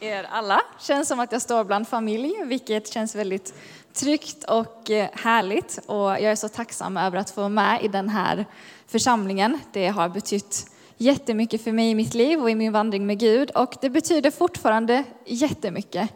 er 0.00 0.26
alla. 0.30 0.60
Känns 0.80 1.08
som 1.08 1.20
att 1.20 1.32
jag 1.32 1.42
står 1.42 1.64
bland 1.64 1.88
familj, 1.88 2.34
vilket 2.44 2.92
känns 2.92 3.14
väldigt 3.14 3.54
tryggt 4.00 4.44
och 4.44 4.90
eh, 4.90 5.08
härligt. 5.12 5.78
Och 5.86 6.10
jag 6.10 6.22
är 6.22 6.34
så 6.34 6.48
tacksam 6.48 6.96
över 6.96 7.18
att 7.18 7.30
få 7.30 7.40
vara 7.40 7.48
med 7.48 7.84
i 7.84 7.88
den 7.88 8.08
här 8.08 8.46
församlingen. 8.86 9.58
Det 9.72 9.88
har 9.88 10.08
betytt 10.08 10.70
jättemycket 10.96 11.64
för 11.64 11.72
mig 11.72 11.90
i 11.90 11.94
mitt 11.94 12.14
liv 12.14 12.40
och 12.40 12.50
i 12.50 12.54
min 12.54 12.72
vandring 12.72 13.06
med 13.06 13.18
Gud 13.18 13.50
och 13.50 13.76
det 13.80 13.90
betyder 13.90 14.30
fortfarande 14.30 15.04
jättemycket. 15.26 16.10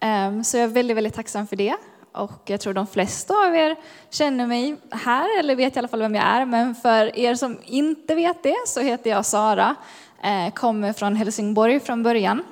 Ehm, 0.00 0.44
så 0.44 0.56
jag 0.56 0.64
är 0.64 0.68
väldigt, 0.68 0.96
väldigt 0.96 1.14
tacksam 1.14 1.46
för 1.46 1.56
det. 1.56 1.76
Och 2.12 2.42
jag 2.44 2.60
tror 2.60 2.74
de 2.74 2.86
flesta 2.86 3.34
av 3.34 3.54
er 3.54 3.76
känner 4.10 4.46
mig 4.46 4.76
här, 4.90 5.38
eller 5.38 5.56
vet 5.56 5.76
i 5.76 5.78
alla 5.78 5.88
fall 5.88 6.00
vem 6.00 6.14
jag 6.14 6.24
är. 6.24 6.44
Men 6.44 6.74
för 6.74 7.18
er 7.18 7.34
som 7.34 7.58
inte 7.64 8.14
vet 8.14 8.42
det 8.42 8.56
så 8.66 8.80
heter 8.80 9.10
jag 9.10 9.26
Sara, 9.26 9.76
eh, 10.22 10.52
kommer 10.54 10.92
från 10.92 11.16
Helsingborg 11.16 11.80
från 11.80 12.02
början. 12.02 12.42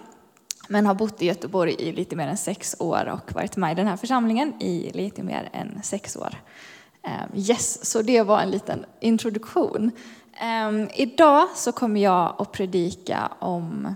Men 0.69 0.87
har 0.87 0.95
bott 0.95 1.23
i 1.23 1.27
Göteborg 1.27 1.77
i 1.79 1.93
lite 1.93 2.16
mer 2.16 2.29
än 2.29 2.37
sex 2.37 2.77
år 2.79 3.09
och 3.09 3.33
varit 3.33 3.57
med 3.57 3.73
i 3.73 3.75
den 3.75 3.87
här 3.87 3.97
församlingen 3.97 4.62
i 4.62 4.91
lite 4.95 5.23
mer 5.23 5.51
än 5.53 5.83
sex 5.83 6.16
år. 6.16 6.34
Ehm, 7.03 7.30
yes, 7.34 7.91
så 7.91 8.03
det 8.03 8.23
var 8.23 8.41
en 8.41 8.51
liten 8.51 8.84
introduktion. 9.01 9.91
Ehm, 10.41 10.89
idag 10.95 11.48
så 11.55 11.72
kommer 11.72 12.00
jag 12.00 12.34
att 12.39 12.53
predika 12.53 13.33
om 13.39 13.95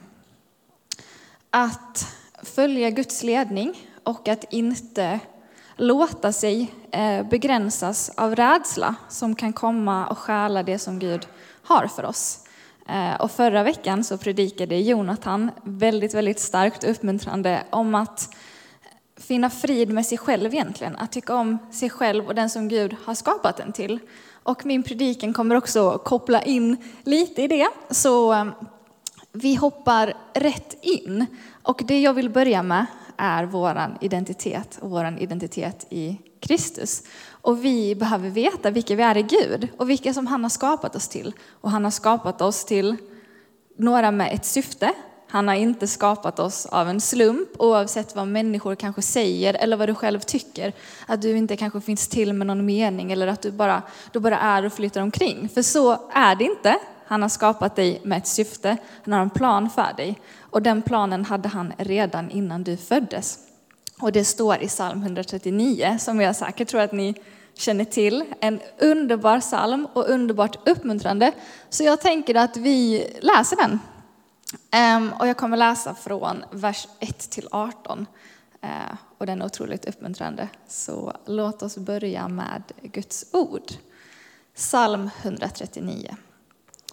att 1.50 2.06
följa 2.42 2.90
Guds 2.90 3.22
ledning 3.22 3.90
och 4.02 4.28
att 4.28 4.52
inte 4.52 5.20
låta 5.76 6.32
sig 6.32 6.74
eh, 6.90 7.28
begränsas 7.28 8.10
av 8.16 8.36
rädsla 8.36 8.94
som 9.08 9.34
kan 9.34 9.52
komma 9.52 10.06
och 10.06 10.18
stjäla 10.18 10.62
det 10.62 10.78
som 10.78 10.98
Gud 10.98 11.26
har 11.62 11.86
för 11.86 12.04
oss. 12.04 12.45
Eh, 12.88 13.14
och 13.20 13.30
förra 13.30 13.62
veckan 13.62 14.04
så 14.04 14.18
predikade 14.18 14.76
Jonathan 14.76 15.50
väldigt, 15.62 16.14
väldigt 16.14 16.40
starkt 16.40 16.84
uppmuntrande 16.84 17.62
om 17.70 17.94
att 17.94 18.34
finna 19.16 19.50
frid 19.50 19.90
med 19.90 20.06
sig 20.06 20.18
själv 20.18 20.54
egentligen, 20.54 20.96
att 20.96 21.12
tycka 21.12 21.34
om 21.34 21.58
sig 21.72 21.90
själv 21.90 22.26
och 22.26 22.34
den 22.34 22.50
som 22.50 22.68
Gud 22.68 22.96
har 23.04 23.14
skapat 23.14 23.60
en 23.60 23.72
till. 23.72 23.98
Och 24.42 24.66
min 24.66 24.82
predikan 24.82 25.32
kommer 25.32 25.54
också 25.54 25.98
koppla 25.98 26.42
in 26.42 26.76
lite 27.04 27.42
i 27.42 27.48
det, 27.48 27.68
så 27.90 28.32
eh, 28.32 28.46
vi 29.32 29.54
hoppar 29.54 30.14
rätt 30.34 30.76
in. 30.82 31.26
Och 31.62 31.82
det 31.84 32.00
jag 32.00 32.14
vill 32.14 32.30
börja 32.30 32.62
med 32.62 32.86
är 33.16 33.44
vår 33.44 33.96
identitet 34.00 34.78
och 34.82 34.90
vår 34.90 35.16
identitet 35.18 35.86
i 35.90 36.18
Kristus. 36.40 37.02
Och 37.28 37.64
vi 37.64 37.94
behöver 37.94 38.28
veta 38.28 38.70
vilka 38.70 38.96
vi 38.96 39.02
är 39.02 39.16
i 39.16 39.22
Gud 39.22 39.68
och 39.76 39.90
vilka 39.90 40.14
som 40.14 40.26
han 40.26 40.42
har 40.42 40.50
skapat 40.50 40.96
oss 40.96 41.08
till. 41.08 41.32
Och 41.60 41.70
han 41.70 41.84
har 41.84 41.90
skapat 41.90 42.40
oss 42.42 42.64
till 42.64 42.96
några 43.78 44.10
med 44.10 44.34
ett 44.34 44.44
syfte. 44.44 44.92
Han 45.28 45.48
har 45.48 45.54
inte 45.54 45.86
skapat 45.86 46.38
oss 46.38 46.66
av 46.66 46.88
en 46.88 47.00
slump 47.00 47.48
oavsett 47.58 48.16
vad 48.16 48.28
människor 48.28 48.74
kanske 48.74 49.02
säger 49.02 49.54
eller 49.54 49.76
vad 49.76 49.88
du 49.88 49.94
själv 49.94 50.20
tycker. 50.20 50.72
Att 51.06 51.22
du 51.22 51.36
inte 51.36 51.56
kanske 51.56 51.80
finns 51.80 52.08
till 52.08 52.32
med 52.32 52.46
någon 52.46 52.66
mening 52.66 53.12
eller 53.12 53.26
att 53.26 53.42
du 53.42 53.50
bara, 53.50 53.82
du 54.12 54.20
bara 54.20 54.38
är 54.38 54.66
och 54.66 54.72
flyttar 54.72 55.00
omkring. 55.00 55.48
För 55.48 55.62
så 55.62 56.08
är 56.12 56.34
det 56.34 56.44
inte. 56.44 56.78
Han 57.06 57.22
har 57.22 57.28
skapat 57.28 57.76
dig 57.76 58.00
med 58.04 58.18
ett 58.18 58.26
syfte, 58.26 58.76
han 59.04 59.12
har 59.12 59.20
en 59.20 59.30
plan 59.30 59.70
för 59.70 59.96
dig. 59.96 60.20
Och 60.40 60.62
den 60.62 60.82
planen 60.82 61.24
hade 61.24 61.48
han 61.48 61.72
redan 61.78 62.30
innan 62.30 62.64
du 62.64 62.76
föddes. 62.76 63.38
Och 64.00 64.12
det 64.12 64.24
står 64.24 64.62
i 64.62 64.68
psalm 64.68 65.02
139, 65.02 65.96
som 66.00 66.20
jag 66.20 66.36
säkert 66.36 66.68
tror 66.68 66.80
att 66.80 66.92
ni 66.92 67.14
känner 67.54 67.84
till. 67.84 68.24
En 68.40 68.60
underbar 68.78 69.40
psalm 69.40 69.88
och 69.92 70.08
underbart 70.08 70.68
uppmuntrande. 70.68 71.32
Så 71.68 71.84
jag 71.84 72.00
tänker 72.00 72.34
att 72.34 72.56
vi 72.56 73.06
läser 73.20 73.56
den. 73.56 73.78
Ehm, 74.70 75.12
och 75.12 75.28
jag 75.28 75.36
kommer 75.36 75.56
läsa 75.56 75.94
från 75.94 76.44
vers 76.50 76.88
1 77.00 77.18
till 77.30 77.48
18. 77.50 78.06
Eh, 78.60 78.68
och 79.18 79.26
den 79.26 79.42
är 79.42 79.46
otroligt 79.46 79.84
uppmuntrande. 79.84 80.48
Så 80.68 81.16
låt 81.26 81.62
oss 81.62 81.76
börja 81.76 82.28
med 82.28 82.62
Guds 82.82 83.26
ord. 83.32 83.72
Psalm 84.54 85.10
139. 85.22 86.16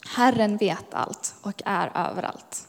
Herren 0.08 0.58
vet 0.58 0.94
allt 0.94 1.36
och 1.42 1.62
är 1.66 1.92
överallt. 1.96 2.68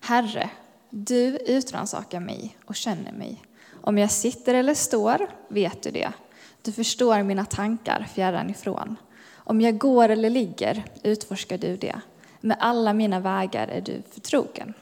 Herre, 0.00 0.50
du 0.90 1.36
utransakar 1.36 2.20
mig 2.20 2.58
och 2.66 2.76
känner 2.76 3.12
mig. 3.12 3.42
Om 3.86 3.98
jag 3.98 4.10
sitter 4.10 4.54
eller 4.54 4.74
står 4.74 5.30
vet 5.48 5.82
du 5.82 5.90
det. 5.90 6.12
Du 6.62 6.72
förstår 6.72 7.22
mina 7.22 7.44
tankar 7.44 8.06
fjärran 8.14 8.50
ifrån. 8.50 8.96
Om 9.34 9.60
jag 9.60 9.78
går 9.78 10.08
eller 10.08 10.30
ligger 10.30 10.84
utforskar 11.02 11.58
du 11.58 11.76
det. 11.76 12.00
Med 12.40 12.56
alla 12.60 12.92
mina 12.92 13.20
vägar 13.20 13.68
är 13.68 13.80
du 13.80 14.02
förtrogen. 14.10 14.74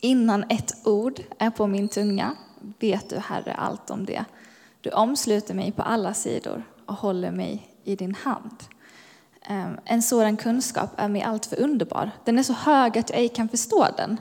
Innan 0.00 0.44
ett 0.48 0.74
ord 0.84 1.20
är 1.38 1.50
på 1.50 1.66
min 1.66 1.88
tunga 1.88 2.34
vet 2.78 3.10
du, 3.10 3.18
Herre, 3.18 3.52
allt 3.52 3.90
om 3.90 4.04
det. 4.04 4.24
Du 4.80 4.90
omsluter 4.90 5.54
mig 5.54 5.72
på 5.72 5.82
alla 5.82 6.14
sidor 6.14 6.62
och 6.86 6.94
håller 6.94 7.30
mig 7.30 7.68
i 7.84 7.96
din 7.96 8.14
hand. 8.14 8.56
En 9.84 10.02
sådan 10.02 10.36
kunskap 10.36 10.90
är 10.96 11.08
mig 11.08 11.22
alltför 11.22 11.60
underbar. 11.60 12.10
Den 12.24 12.38
är 12.38 12.42
så 12.42 12.52
hög 12.52 12.98
att 12.98 13.10
jag 13.10 13.18
ej 13.18 13.28
kan 13.28 13.48
förstå 13.48 13.86
den. 13.96 14.20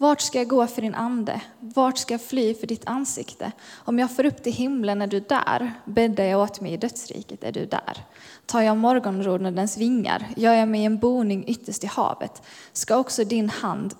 Vart 0.00 0.20
ska 0.20 0.38
jag 0.38 0.48
gå 0.48 0.66
för 0.66 0.82
din 0.82 0.94
ande? 0.94 1.40
Vart 1.60 1.98
ska 1.98 2.14
jag 2.14 2.20
fly 2.20 2.54
för 2.54 2.66
ditt 2.66 2.82
ansikte? 2.86 3.52
Om 3.74 3.98
jag 3.98 4.16
får 4.16 4.24
upp 4.24 4.42
till 4.42 4.52
himlen 4.52 5.02
är 5.02 5.06
du 5.06 5.20
där, 5.20 5.72
bäddar 5.84 6.24
jag 6.24 6.40
åt 6.40 6.60
mig 6.60 6.72
i 6.72 6.76
dödsriket 6.76 7.44
är 7.44 7.52
du 7.52 7.66
där. 7.66 8.04
Tar 8.46 8.60
jag 8.60 8.76
morgonrodnadens 8.76 9.76
vingar, 9.76 10.28
gör 10.36 10.54
jag 10.54 10.68
mig 10.68 10.84
en 10.84 10.98
boning 10.98 11.44
ytterst 11.48 11.84
i 11.84 11.86
havet, 11.86 12.42
ska 12.72 12.96
också 12.96 13.24
din 13.24 13.50
hand 13.50 13.94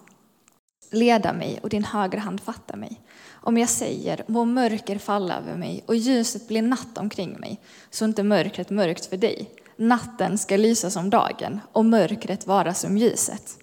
leda 0.91 1.32
mig 1.32 1.60
och 1.62 1.69
din 1.69 1.84
högra 1.84 2.20
hand 2.20 2.41
fatta 2.41 2.76
mig. 2.76 3.00
Om 3.31 3.58
jag 3.58 3.69
säger, 3.69 4.25
må 4.26 4.44
mörker 4.44 4.98
falla 4.98 5.38
över 5.38 5.56
mig 5.56 5.84
och 5.87 5.97
ljuset 5.97 6.48
blir 6.48 6.62
natt 6.62 6.98
omkring 6.98 7.41
mig, 7.41 7.60
så 7.91 8.04
inte 8.04 8.22
mörkret 8.22 8.70
mörkt 8.70 9.06
för 9.06 9.16
dig. 9.16 9.50
Natten 9.76 10.38
ska 10.38 10.56
lysa 10.56 10.91
som 10.91 11.10
dagen 11.10 11.60
och 11.72 11.84
mörkret 11.84 12.47
vara 12.47 12.75
som 12.75 12.98
ljuset. 12.98 13.58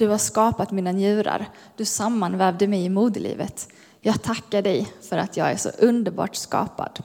Du 0.00 0.08
har 0.08 0.18
skapat 0.18 0.70
mina 0.70 0.92
njurar, 0.92 1.48
du 1.76 1.84
sammanvävde 1.84 2.66
mig 2.66 2.84
i 2.84 2.88
moderlivet. 2.88 3.68
Jag 4.00 4.22
tackar 4.22 4.62
dig 4.62 4.92
för 5.08 5.18
att 5.18 5.36
jag 5.36 5.50
är 5.50 5.56
så 5.56 5.68
underbart 5.78 6.34
skapad. 6.34 7.02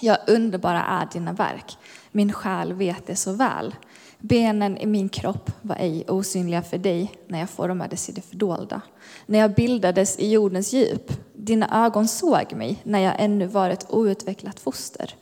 Jag 0.00 0.18
underbara 0.26 0.82
är 0.82 1.08
dina 1.12 1.32
verk. 1.32 1.78
Min 2.12 2.32
själ 2.32 2.72
vet 2.72 3.06
det 3.06 3.16
så 3.16 3.32
väl. 3.32 3.74
Benen 4.18 4.78
i 4.78 4.86
min 4.86 5.08
kropp 5.08 5.50
var 5.62 5.76
ej 5.76 6.04
osynliga 6.08 6.62
för 6.62 6.78
dig 6.78 7.12
när 7.26 7.38
jag 7.38 7.50
formades 7.50 8.08
i 8.08 8.12
det 8.12 8.22
fördolda. 8.22 8.80
När 9.26 9.38
jag 9.38 9.54
bildades 9.54 10.18
i 10.18 10.30
jordens 10.30 10.72
djup. 10.72 11.12
Dina 11.34 11.86
ögon 11.86 12.08
såg 12.08 12.52
mig 12.52 12.80
när 12.84 12.98
jag 12.98 13.14
ännu 13.18 13.46
var 13.46 13.70
ett 13.70 13.86
outvecklat 13.88 14.60
foster. 14.60 15.14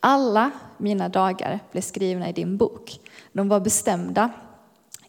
Alla 0.00 0.50
mina 0.78 1.08
dagar 1.08 1.60
blev 1.72 1.82
skrivna 1.82 2.28
i 2.28 2.32
din 2.32 2.56
bok. 2.56 3.00
De 3.32 3.48
var 3.48 3.60
bestämda 3.60 4.30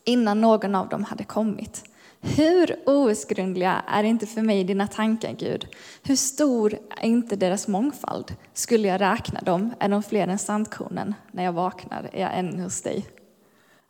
innan 0.03 0.41
någon 0.41 0.75
av 0.75 0.89
dem 0.89 1.03
hade 1.03 1.23
kommit. 1.23 1.83
Hur 2.21 2.89
outgrundliga 2.89 3.83
är 3.87 4.03
inte 4.03 4.25
för 4.25 4.41
mig 4.41 4.63
dina 4.63 4.87
tankar, 4.87 5.31
Gud? 5.31 5.67
Hur 6.03 6.15
stor 6.15 6.77
är 6.97 7.05
inte 7.05 7.35
deras 7.35 7.67
mångfald? 7.67 8.35
Skulle 8.53 8.87
jag 8.87 9.01
räkna 9.01 9.39
dem 9.41 9.73
är 9.79 9.89
de 9.89 10.03
fler 10.03 10.27
än 10.27 10.39
sandkornen. 10.39 11.15
När 11.31 11.43
jag 11.43 11.53
vaknar 11.53 12.09
är 12.13 12.21
jag 12.21 12.37
ännu 12.37 12.63
hos 12.63 12.81
dig. 12.81 13.05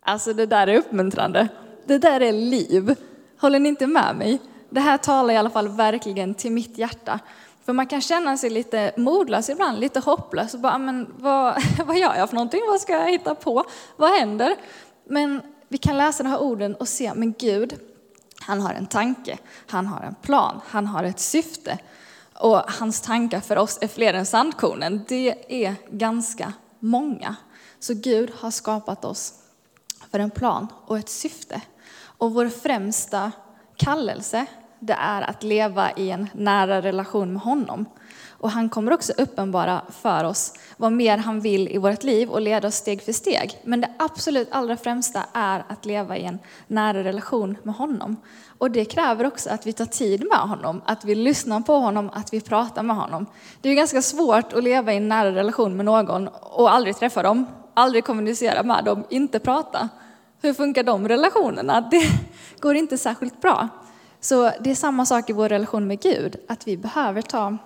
Alltså 0.02 0.34
det 0.34 0.46
där 0.46 0.68
är 0.68 0.78
uppmuntrande. 0.78 1.48
Det 1.86 1.98
där 1.98 2.22
är 2.22 2.31
liv. 2.31 2.96
Håller 3.40 3.60
ni 3.60 3.69
inte 3.69 3.88
med 3.88 4.16
mig? 4.16 4.40
Det 4.69 4.80
här 4.80 4.98
talar 4.98 5.34
i 5.34 5.38
alla 5.38 5.50
fall 5.50 5.68
verkligen 5.68 6.36
till 6.36 6.52
mitt 6.52 6.78
hjärta. 6.78 7.19
För 7.66 7.74
man 7.74 7.88
kan 7.88 8.02
känna 8.02 8.38
sig 8.38 8.50
lite 8.50 8.92
modlös 8.98 9.50
ibland, 9.50 9.80
lite 9.80 10.00
hopplös 10.00 10.54
och 10.54 10.60
bara, 10.60 10.78
men 10.78 11.14
vad, 11.18 11.56
vad 11.86 11.98
gör 11.98 12.16
jag 12.16 12.30
för 12.30 12.36
någonting? 12.36 12.62
Vad 12.68 12.81
ska 12.81 12.94
jag 12.94 13.12
hitta 13.12 13.36
på? 13.36 13.64
Vad 13.96 14.19
händer? 14.19 14.56
Men 15.06 15.42
vi 15.71 15.77
kan 15.77 15.97
läsa 15.97 16.23
de 16.23 16.29
här 16.29 16.41
orden 16.41 16.75
och 16.75 16.88
se, 16.88 17.13
men 17.13 17.33
Gud, 17.39 17.79
han 18.39 18.62
har 18.62 18.73
en 18.73 18.85
tanke, 18.85 19.38
han 19.68 19.88
har 19.88 20.01
en 20.01 20.15
plan, 20.15 20.62
han 20.68 20.88
har 20.88 21.03
ett 21.03 21.19
syfte. 21.19 21.77
Och 22.33 22.57
hans 22.68 23.01
tankar 23.01 23.39
för 23.39 23.57
oss 23.57 23.77
är 23.81 23.88
fler 23.88 24.13
än 24.13 24.25
sandkornen. 24.25 25.06
Det 25.07 25.63
är 25.65 25.75
ganska 25.91 26.53
många. 26.79 27.35
Så 27.79 27.94
Gud 27.94 28.31
har 28.39 28.51
skapat 28.51 29.06
oss 29.06 29.33
för 30.12 30.19
en 30.19 30.31
plan 30.31 30.68
och 30.85 30.97
ett 30.97 31.09
syfte. 31.09 31.62
Och 32.01 32.33
vår 32.33 32.50
främsta 32.50 33.31
kallelse, 33.75 34.45
det 34.79 34.94
är 34.94 35.21
att 35.21 35.44
leva 35.44 35.91
i 35.91 36.12
en 36.12 36.29
nära 36.33 36.81
relation 36.81 37.33
med 37.33 37.41
honom. 37.41 37.85
Och 38.42 38.52
han 38.52 38.70
kommer 38.70 38.94
också 38.94 39.14
uppenbara 39.18 39.82
för 40.02 40.24
oss 40.24 40.54
vad 40.78 40.92
mer 40.92 41.18
han 41.18 41.40
vill 41.40 41.68
i 41.68 41.78
vårt 41.78 42.04
liv 42.04 42.30
och 42.30 42.42
leda 42.42 42.68
oss 42.68 42.76
steg 42.76 43.02
för 43.02 43.12
steg. 43.12 43.60
Men 43.64 43.82
det 43.82 43.90
absolut 44.00 44.48
allra 44.52 44.78
främsta 44.78 45.26
är 45.34 45.64
att 45.68 45.86
leva 45.86 46.18
i 46.18 46.26
en 46.26 46.40
nära 46.68 47.04
relation 47.04 47.58
med 47.64 47.76
honom. 47.76 48.18
Och 48.58 48.72
det 48.72 48.86
kräver 48.86 49.26
också 49.26 49.50
att 49.50 49.68
vi 49.68 49.74
tar 49.74 49.86
tid 49.86 50.28
med 50.30 50.38
honom, 50.38 50.82
att 50.86 51.06
vi 51.06 51.16
lyssnar 51.16 51.62
på 51.62 51.74
honom, 51.74 52.10
att 52.14 52.34
vi 52.34 52.42
pratar 52.42 52.84
med 52.84 52.96
honom. 52.96 53.26
Det 53.62 53.70
är 53.70 53.74
ganska 53.74 54.02
svårt 54.02 54.54
att 54.54 54.64
leva 54.64 54.94
i 54.94 54.98
en 54.98 55.10
nära 55.10 55.36
relation 55.36 55.78
med 55.78 55.86
någon 55.86 56.28
och 56.28 56.74
aldrig 56.74 56.96
träffa 56.96 57.24
dem, 57.24 57.46
aldrig 57.74 58.04
kommunicera 58.04 58.64
med 58.64 58.86
dem, 58.86 59.04
inte 59.10 59.40
prata. 59.40 59.90
Hur 60.42 60.54
funkar 60.54 60.84
de 60.84 61.08
relationerna? 61.08 61.82
Det 61.92 62.04
går 62.60 62.76
inte 62.76 62.98
särskilt 62.98 63.42
bra. 63.42 63.70
Så 64.20 64.52
det 64.60 64.72
är 64.72 64.76
samma 64.76 65.06
sak 65.06 65.30
i 65.30 65.34
vår 65.34 65.50
relation 65.50 65.88
med 65.88 66.02
Gud, 66.02 66.36
att 66.48 66.68
vi 66.68 66.78
behöver 66.78 67.22
ta 67.22 67.58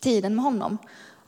tiden 0.00 0.34
med 0.34 0.44
honom. 0.44 0.78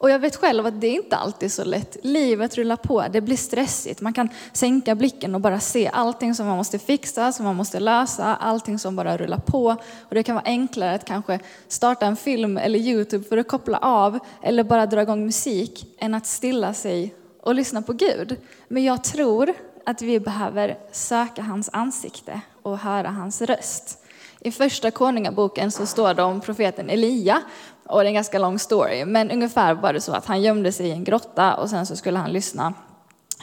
Och 0.03 0.11
jag 0.11 0.19
vet 0.19 0.37
själv 0.37 0.67
att 0.67 0.81
det 0.81 0.87
är 0.87 0.95
inte 0.95 1.17
alltid 1.17 1.47
är 1.47 1.51
så 1.51 1.65
lätt. 1.65 1.97
Livet 2.03 2.57
rullar 2.57 2.77
på, 2.77 3.05
det 3.13 3.21
blir 3.21 3.37
stressigt. 3.37 4.01
Man 4.01 4.13
kan 4.13 4.29
sänka 4.53 4.95
blicken 4.95 5.35
och 5.35 5.41
bara 5.41 5.61
se 5.61 5.91
allting 5.93 6.35
som 6.35 6.47
man 6.47 6.57
måste 6.57 6.79
fixa, 6.79 7.33
som 7.33 7.45
man 7.45 7.57
måste 7.57 7.81
lösa, 7.81 8.37
allting 8.37 8.79
som 8.79 8.97
bara 8.97 9.17
rullar 9.17 9.39
på. 9.39 9.77
Och 10.09 10.15
det 10.15 10.23
kan 10.23 10.35
vara 10.35 10.45
enklare 10.45 10.95
att 10.95 11.05
kanske 11.05 11.39
starta 11.69 12.07
en 12.07 12.17
film 12.17 12.57
eller 12.57 12.79
Youtube 12.79 13.25
för 13.25 13.39
att 13.39 13.49
koppla 13.49 13.79
av 13.79 14.19
eller 14.43 14.65
bara 14.65 14.87
dra 14.87 15.03
igång 15.03 15.25
musik 15.25 15.95
än 15.99 16.15
att 16.15 16.27
stilla 16.27 16.75
sig 16.75 17.15
och 17.41 17.55
lyssna 17.55 17.83
på 17.83 17.93
Gud. 17.93 18.37
Men 18.69 18.85
jag 18.85 19.05
tror 19.05 19.55
att 19.87 20.03
vi 20.03 20.21
behöver 20.21 20.79
söka 20.93 21.43
hans 21.43 21.71
ansikte 21.73 22.41
och 22.63 22.79
höra 22.79 23.09
hans 23.09 23.43
röst. 23.43 23.99
I 24.45 24.51
första 24.51 24.91
konungaboken 24.91 25.71
så 25.71 25.87
står 25.87 26.15
det 26.15 26.23
om 26.23 26.41
profeten 26.41 26.91
Elia 26.91 27.43
och 27.87 27.99
det 27.99 28.05
är 28.05 28.09
en 28.09 28.15
ganska 28.15 28.39
lång 28.39 28.59
story, 28.59 29.05
men 29.05 29.31
ungefär 29.31 29.75
var 29.75 29.93
det 29.93 30.01
så 30.01 30.13
att 30.13 30.27
han 30.27 30.43
gömde 30.43 30.73
sig 30.73 30.87
i 30.87 30.91
en 30.91 31.05
grotta 31.05 31.55
och 31.55 31.71
sen 31.71 31.87
så 31.87 31.97
skulle 31.97 32.19
han 32.19 32.33
lyssna 32.33 32.75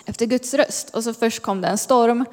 efter 0.06 0.26
Guds 0.26 0.54
röst. 0.54 0.96
Och 0.96 1.04
så 1.04 1.14
först 1.14 1.42
kom 1.42 1.62
det 1.62 1.68
en 1.68 1.78
storm, 1.78 2.26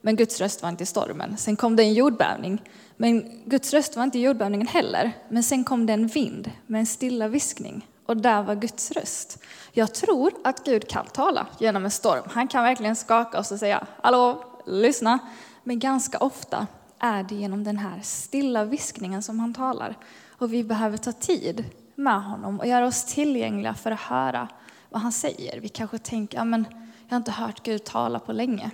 men 0.00 0.16
Guds 0.16 0.40
röst 0.40 0.62
var 0.62 0.68
inte 0.68 0.82
i 0.82 0.86
stormen. 0.86 1.36
Sen 1.36 1.56
kom 1.56 1.76
det 1.76 1.82
en 1.82 1.94
jordbävning, 1.94 2.62
men 2.96 3.42
Guds 3.44 3.72
röst 3.72 3.96
var 3.96 4.04
inte 4.04 4.18
i 4.18 4.22
jordbävningen 4.22 4.66
heller. 4.66 5.12
Men 5.28 5.42
sen 5.42 5.64
kom 5.64 5.86
det 5.86 5.92
en 5.92 6.06
vind 6.06 6.50
med 6.66 6.78
en 6.78 6.86
stilla 6.86 7.28
viskning 7.28 7.86
och 8.06 8.16
där 8.16 8.42
var 8.42 8.54
Guds 8.54 8.90
röst. 8.90 9.38
Jag 9.72 9.94
tror 9.94 10.32
att 10.44 10.64
Gud 10.64 10.88
kan 10.88 11.06
tala 11.06 11.46
genom 11.58 11.84
en 11.84 11.90
storm. 11.90 12.22
Han 12.30 12.48
kan 12.48 12.64
verkligen 12.64 12.96
skaka 12.96 13.38
oss 13.38 13.52
och 13.52 13.58
säga, 13.58 13.86
hallå, 14.02 14.44
lyssna. 14.66 15.18
Men 15.64 15.78
ganska 15.78 16.18
ofta 16.18 16.66
är 17.02 17.22
det 17.22 17.34
genom 17.34 17.64
den 17.64 17.78
här 17.78 18.00
stilla 18.02 18.64
viskningen 18.64 19.22
som 19.22 19.40
han 19.40 19.54
talar. 19.54 19.96
Och 20.28 20.52
vi 20.52 20.64
behöver 20.64 20.96
ta 20.96 21.12
tid 21.12 21.64
med 21.94 22.24
honom 22.24 22.60
och 22.60 22.66
göra 22.66 22.86
oss 22.86 23.04
tillgängliga 23.04 23.74
för 23.74 23.90
att 23.90 24.00
höra 24.00 24.48
vad 24.90 25.02
han 25.02 25.12
säger. 25.12 25.60
Vi 25.60 25.68
kanske 25.68 25.98
tänker, 25.98 26.38
ja 26.38 26.44
men 26.44 26.64
jag 27.08 27.14
har 27.14 27.16
inte 27.16 27.30
hört 27.30 27.62
Gud 27.62 27.84
tala 27.84 28.18
på 28.18 28.32
länge. 28.32 28.70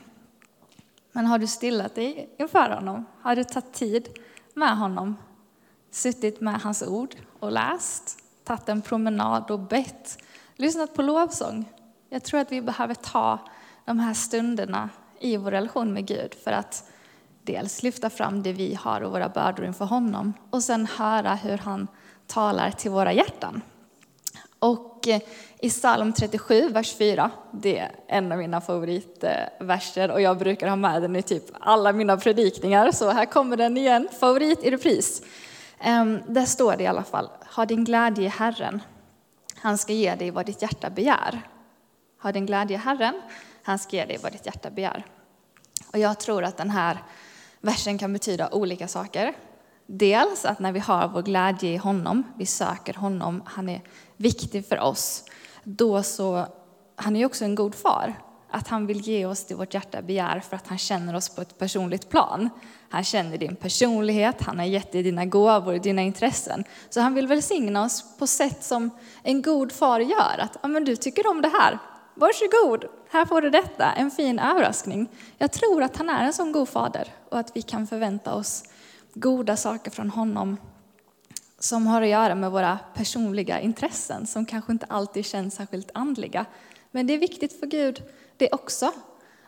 Men 1.12 1.26
har 1.26 1.38
du 1.38 1.46
stillat 1.46 1.94
dig 1.94 2.30
inför 2.38 2.70
honom? 2.70 3.04
Har 3.20 3.36
du 3.36 3.44
tagit 3.44 3.72
tid 3.72 4.08
med 4.54 4.78
honom? 4.78 5.16
Suttit 5.90 6.40
med 6.40 6.60
hans 6.60 6.82
ord 6.82 7.14
och 7.38 7.52
läst? 7.52 8.18
Tagit 8.44 8.68
en 8.68 8.82
promenad 8.82 9.50
och 9.50 9.60
bett? 9.60 10.18
Lyssnat 10.56 10.94
på 10.94 11.02
lovsång? 11.02 11.64
Jag 12.08 12.24
tror 12.24 12.40
att 12.40 12.52
vi 12.52 12.62
behöver 12.62 12.94
ta 12.94 13.38
de 13.84 13.98
här 13.98 14.14
stunderna 14.14 14.90
i 15.20 15.36
vår 15.36 15.50
relation 15.50 15.92
med 15.92 16.06
Gud 16.06 16.34
för 16.34 16.52
att 16.52 16.90
dels 17.48 17.82
lyfta 17.82 18.10
fram 18.10 18.42
det 18.42 18.52
vi 18.52 18.74
har 18.74 19.00
och 19.00 19.12
våra 19.12 19.28
bördor 19.28 19.64
inför 19.64 19.84
honom 19.84 20.34
och 20.50 20.62
sen 20.62 20.86
höra 20.86 21.34
hur 21.34 21.58
han 21.58 21.88
talar 22.26 22.70
till 22.70 22.90
våra 22.90 23.12
hjärtan. 23.12 23.62
Och 24.58 25.08
eh, 25.08 25.20
i 25.60 25.70
psalm 25.70 26.12
37, 26.12 26.68
vers 26.68 26.96
4, 26.96 27.30
det 27.50 27.78
är 27.78 27.90
en 28.06 28.32
av 28.32 28.38
mina 28.38 28.60
favoritverser 28.60 30.10
och 30.10 30.20
jag 30.20 30.38
brukar 30.38 30.68
ha 30.68 30.76
med 30.76 31.02
den 31.02 31.16
i 31.16 31.22
typ 31.22 31.44
alla 31.60 31.92
mina 31.92 32.16
predikningar, 32.16 32.90
så 32.92 33.10
här 33.10 33.24
kommer 33.24 33.56
den 33.56 33.76
igen, 33.76 34.08
favorit 34.20 34.64
i 34.64 34.70
repris. 34.70 35.22
Ehm, 35.80 36.18
där 36.26 36.44
står 36.44 36.76
det 36.76 36.82
i 36.82 36.86
alla 36.86 37.04
fall, 37.04 37.28
ha 37.56 37.66
din 37.66 37.84
glädje 37.84 38.24
i 38.24 38.28
Herren, 38.28 38.80
han 39.54 39.78
ska 39.78 39.92
ge 39.92 40.14
dig 40.14 40.30
vad 40.30 40.46
ditt 40.46 40.62
hjärta 40.62 40.90
begär. 40.90 41.42
Ha 42.22 42.32
din 42.32 42.46
glädje 42.46 42.76
i 42.76 42.80
Herren, 42.80 43.14
han 43.62 43.78
ska 43.78 43.96
ge 43.96 44.04
dig 44.04 44.18
vad 44.22 44.32
ditt 44.32 44.46
hjärta 44.46 44.70
begär. 44.70 45.04
Och 45.92 45.98
jag 45.98 46.20
tror 46.20 46.44
att 46.44 46.56
den 46.56 46.70
här 46.70 46.98
Versen 47.60 47.98
kan 47.98 48.12
betyda 48.12 48.48
olika 48.52 48.88
saker. 48.88 49.34
Dels 49.86 50.44
att 50.44 50.58
när 50.58 50.72
vi 50.72 50.78
har 50.78 51.08
vår 51.08 51.22
glädje 51.22 51.70
i 51.70 51.76
honom, 51.76 52.22
vi 52.36 52.46
söker 52.46 52.94
honom, 52.94 53.42
han 53.44 53.68
är 53.68 53.82
viktig 54.16 54.66
för 54.66 54.80
oss, 54.80 55.24
då 55.64 56.02
så, 56.02 56.46
han 56.96 57.16
är 57.16 57.20
ju 57.20 57.26
också 57.26 57.44
en 57.44 57.54
god 57.54 57.74
far. 57.74 58.14
Att 58.50 58.68
han 58.68 58.86
vill 58.86 59.00
ge 59.00 59.26
oss 59.26 59.44
det 59.44 59.54
vårt 59.54 59.74
hjärta 59.74 60.02
begär 60.02 60.40
för 60.40 60.56
att 60.56 60.66
han 60.66 60.78
känner 60.78 61.16
oss 61.16 61.28
på 61.28 61.42
ett 61.42 61.58
personligt 61.58 62.08
plan. 62.08 62.50
Han 62.88 63.04
känner 63.04 63.38
din 63.38 63.56
personlighet, 63.56 64.42
han 64.42 64.58
har 64.58 64.66
gett 64.66 64.92
dig 64.92 65.02
dina 65.02 65.24
gåvor, 65.24 65.78
dina 65.78 66.02
intressen. 66.02 66.64
Så 66.90 67.00
han 67.00 67.14
vill 67.14 67.26
välsigna 67.26 67.84
oss 67.84 68.18
på 68.18 68.26
sätt 68.26 68.64
som 68.64 68.90
en 69.22 69.42
god 69.42 69.72
far 69.72 70.00
gör. 70.00 70.38
Att 70.38 70.56
ja, 70.62 70.68
men 70.68 70.84
du 70.84 70.96
tycker 70.96 71.30
om 71.30 71.42
det 71.42 71.48
här, 71.48 71.78
Varsågod, 72.18 72.84
här 73.10 73.26
får 73.26 73.40
du 73.40 73.50
detta, 73.50 73.92
en 73.92 74.10
fin 74.10 74.38
överraskning. 74.38 75.08
Jag 75.38 75.52
tror 75.52 75.82
att 75.82 75.96
han 75.96 76.10
är 76.10 76.24
en 76.24 76.32
sån 76.32 76.52
god 76.52 76.68
fader 76.68 77.08
och 77.28 77.38
att 77.38 77.56
vi 77.56 77.62
kan 77.62 77.86
förvänta 77.86 78.34
oss 78.34 78.64
goda 79.14 79.56
saker 79.56 79.90
från 79.90 80.10
honom 80.10 80.56
som 81.58 81.86
har 81.86 82.02
att 82.02 82.08
göra 82.08 82.34
med 82.34 82.50
våra 82.50 82.78
personliga 82.94 83.60
intressen 83.60 84.26
som 84.26 84.46
kanske 84.46 84.72
inte 84.72 84.86
alltid 84.88 85.26
känns 85.26 85.54
särskilt 85.54 85.90
andliga. 85.94 86.44
Men 86.90 87.06
det 87.06 87.14
är 87.14 87.18
viktigt 87.18 87.60
för 87.60 87.66
Gud 87.66 88.02
det 88.36 88.52
också. 88.52 88.92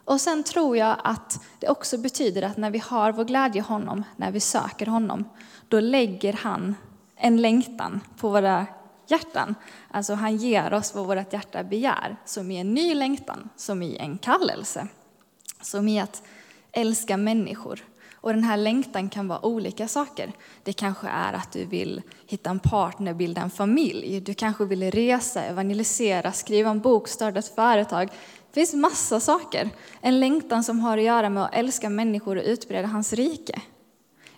Och 0.05 0.21
sen 0.21 0.43
tror 0.43 0.77
jag 0.77 0.97
att 1.05 1.41
det 1.59 1.69
också 1.69 1.99
betyder 1.99 2.43
att 2.43 2.57
när 2.57 2.71
vi 2.71 2.79
har 2.79 3.13
vår 3.13 3.25
glädje 3.25 3.63
i 3.63 3.65
honom, 3.65 4.05
när 4.17 4.31
vi 4.31 4.41
söker 4.41 4.87
honom, 4.87 5.25
då 5.69 5.81
lägger 5.81 6.33
han 6.33 6.75
en 7.17 7.43
längtan 7.43 8.01
på 8.17 8.29
våra 8.29 8.67
hjärtan. 9.11 9.55
Alltså 9.91 10.15
han 10.15 10.37
ger 10.37 10.73
oss 10.73 10.95
vad 10.95 11.07
vårt 11.07 11.33
hjärta 11.33 11.65
begär, 11.65 12.17
som 12.25 12.51
i 12.51 12.57
en 12.57 12.75
ny 12.75 12.95
längtan, 12.95 13.49
som 13.57 13.83
i 13.83 13.97
en 13.97 14.19
kallelse. 14.19 14.89
Som 15.63 15.89
i 15.89 16.01
att 16.01 16.23
älska 16.73 17.17
människor. 17.17 17.85
Och 18.23 18.35
den 18.35 18.45
här 18.45 18.57
längtan 18.57 19.09
kan 19.09 19.29
vara 19.29 19.47
olika 19.47 19.89
saker. 19.89 20.33
Det 20.63 20.73
kanske 20.73 21.09
är 21.09 21.33
att 21.33 21.53
du 21.53 21.65
vill 21.65 22.03
hitta 22.27 22.51
en 22.51 22.59
partner, 22.59 23.15
bilda 23.15 23.41
en 23.41 23.51
familj. 23.51 24.21
Du 24.21 24.35
kanske 24.35 24.65
vill 24.65 24.91
resa, 24.91 25.43
evangelisera, 25.45 26.33
skriva 26.33 26.71
en 26.71 26.81
bok, 26.81 27.09
starta 27.09 27.39
ett 27.39 27.55
företag. 27.55 28.09
Det 28.53 28.55
finns 28.55 28.75
massa 28.75 29.21
saker. 29.21 29.71
En 30.01 30.21
längtan 30.21 30.65
som 30.65 30.81
har 30.81 30.99
att 30.99 31.05
göra 31.05 31.31
med 31.31 31.45
att 31.45 31.55
älska 31.55 31.91
människor 31.91 32.37
och 32.37 32.45
utbreda 32.45 32.89
hans 32.89 33.13
rike. 33.13 33.63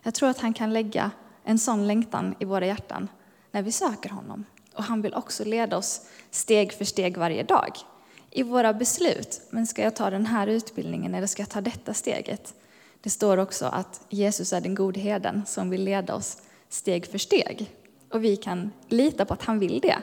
Jag 0.02 0.14
tror 0.14 0.28
att 0.28 0.40
han 0.40 0.52
kan 0.52 0.72
lägga 0.72 1.10
en 1.44 1.58
sån 1.58 1.86
längtan 1.86 2.34
i 2.38 2.44
våra 2.44 2.66
hjärtan 2.66 3.08
när 3.50 3.62
vi 3.62 3.72
söker 3.72 4.10
honom. 4.10 4.44
Och 4.74 4.84
han 4.84 5.02
vill 5.02 5.14
också 5.14 5.44
leda 5.44 5.76
oss 5.76 6.00
steg 6.30 6.72
för 6.72 6.84
steg 6.84 7.16
varje 7.16 7.42
dag 7.42 7.76
i 8.30 8.42
våra 8.42 8.72
beslut. 8.72 9.40
Men 9.50 9.66
ska 9.66 9.82
jag 9.82 9.96
ta 9.96 10.10
den 10.10 10.26
här 10.26 10.46
utbildningen 10.46 11.14
eller 11.14 11.26
ska 11.26 11.42
jag 11.42 11.50
ta 11.50 11.60
detta 11.60 11.94
steget? 11.94 12.54
Det 13.00 13.10
står 13.10 13.36
också 13.36 13.66
att 13.66 14.00
Jesus 14.08 14.52
är 14.52 14.60
den 14.60 14.74
gode 14.74 15.00
herden 15.00 15.42
som 15.46 15.70
vill 15.70 15.84
leda 15.84 16.14
oss 16.14 16.36
steg 16.68 17.06
för 17.06 17.18
steg. 17.18 17.70
Och 18.10 18.24
vi 18.24 18.36
kan 18.36 18.70
lita 18.88 19.24
på 19.24 19.34
att 19.34 19.42
han 19.42 19.58
vill 19.58 19.80
det. 19.80 19.96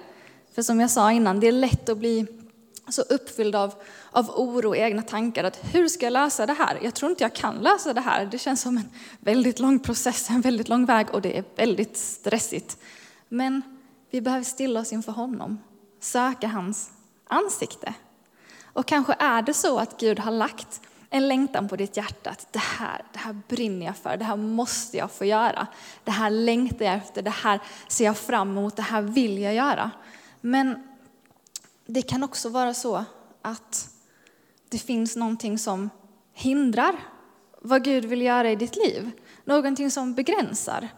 För 0.54 0.62
som 0.62 0.80
jag 0.80 0.92
sa 0.92 1.12
innan, 1.12 1.40
det 1.40 1.48
är 1.48 1.52
lätt 1.52 1.90
att 1.90 1.98
bli 1.98 2.26
så 2.90 3.02
uppfylld 3.02 3.56
av, 3.56 3.74
av 4.12 4.30
oro 4.30 4.70
och 4.70 4.78
egna 4.78 5.02
tankar. 5.02 5.44
Att 5.44 5.60
hur 5.74 5.88
ska 5.88 6.06
jag 6.06 6.14
lösa 6.14 6.46
det 6.46 6.54
här? 6.54 6.80
Jag 6.82 6.96
tror 6.96 7.12
inte 7.12 7.24
jag 7.24 7.36
kan 7.36 7.56
lösa 7.56 7.94
det 7.94 8.02
här. 8.02 8.26
Det 8.26 8.38
känns 8.38 8.62
som 8.62 8.78
en 8.78 8.90
väldigt 9.20 9.60
lång 9.60 9.80
process, 9.80 10.30
en 10.30 10.42
väldigt 10.42 10.70
lång 10.70 10.86
väg 10.86 11.08
och 11.12 11.22
det 11.22 11.38
är 11.38 11.44
väldigt 11.56 11.98
stressigt. 11.98 12.78
Men 13.30 13.79
vi 14.10 14.22
behöver 14.22 14.44
stilla 14.44 14.80
oss 14.80 14.94
inför 14.94 15.12
honom, 15.12 15.60
söka 16.00 16.48
hans 16.48 16.92
ansikte. 17.28 17.94
Och 18.64 18.86
kanske 18.86 19.16
är 19.20 19.42
det 19.42 19.54
så 19.54 19.80
att 19.80 20.00
Gud 20.00 20.20
har 20.20 20.32
lagt 20.32 20.82
en 21.10 21.28
längtan 21.28 21.68
på 21.68 21.76
ditt 21.76 21.98
hjärta 21.98 22.30
att 22.30 22.54
det 22.54 22.60
här, 22.60 23.04
det 23.14 23.20
här 23.20 23.38
brinner 23.48 23.86
jag 23.86 23.98
för, 23.98 24.18
det 24.18 24.26
här 24.26 24.36
måste 24.36 24.98
jag 24.98 25.12
få 25.12 25.26
göra. 25.26 25.68
Det 26.04 26.12
här 26.12 26.30
längtar 26.30 26.86
jag 26.86 26.96
efter, 26.96 27.22
det 27.22 27.30
här 27.30 27.60
ser 27.88 28.06
jag 28.06 28.18
fram 28.18 28.50
emot, 28.50 28.76
det 28.76 28.82
här 28.82 29.02
vill 29.02 29.38
jag 29.40 29.54
göra. 29.54 29.92
Men 30.42 30.88
det 31.86 32.02
kan 32.02 32.24
också 32.24 32.50
vara 32.50 32.74
så 32.74 33.06
att 33.42 33.90
det 34.70 34.78
finns 34.78 35.16
någonting 35.16 35.58
som 35.58 35.90
hindrar 36.34 36.96
vad 37.62 37.84
Gud 37.84 38.06
vill 38.06 38.22
göra 38.22 38.52
i 38.52 38.56
ditt 38.56 38.76
liv. 38.76 39.12
Någonting 39.44 39.92
som 39.92 40.14
begränsar. 40.14 40.90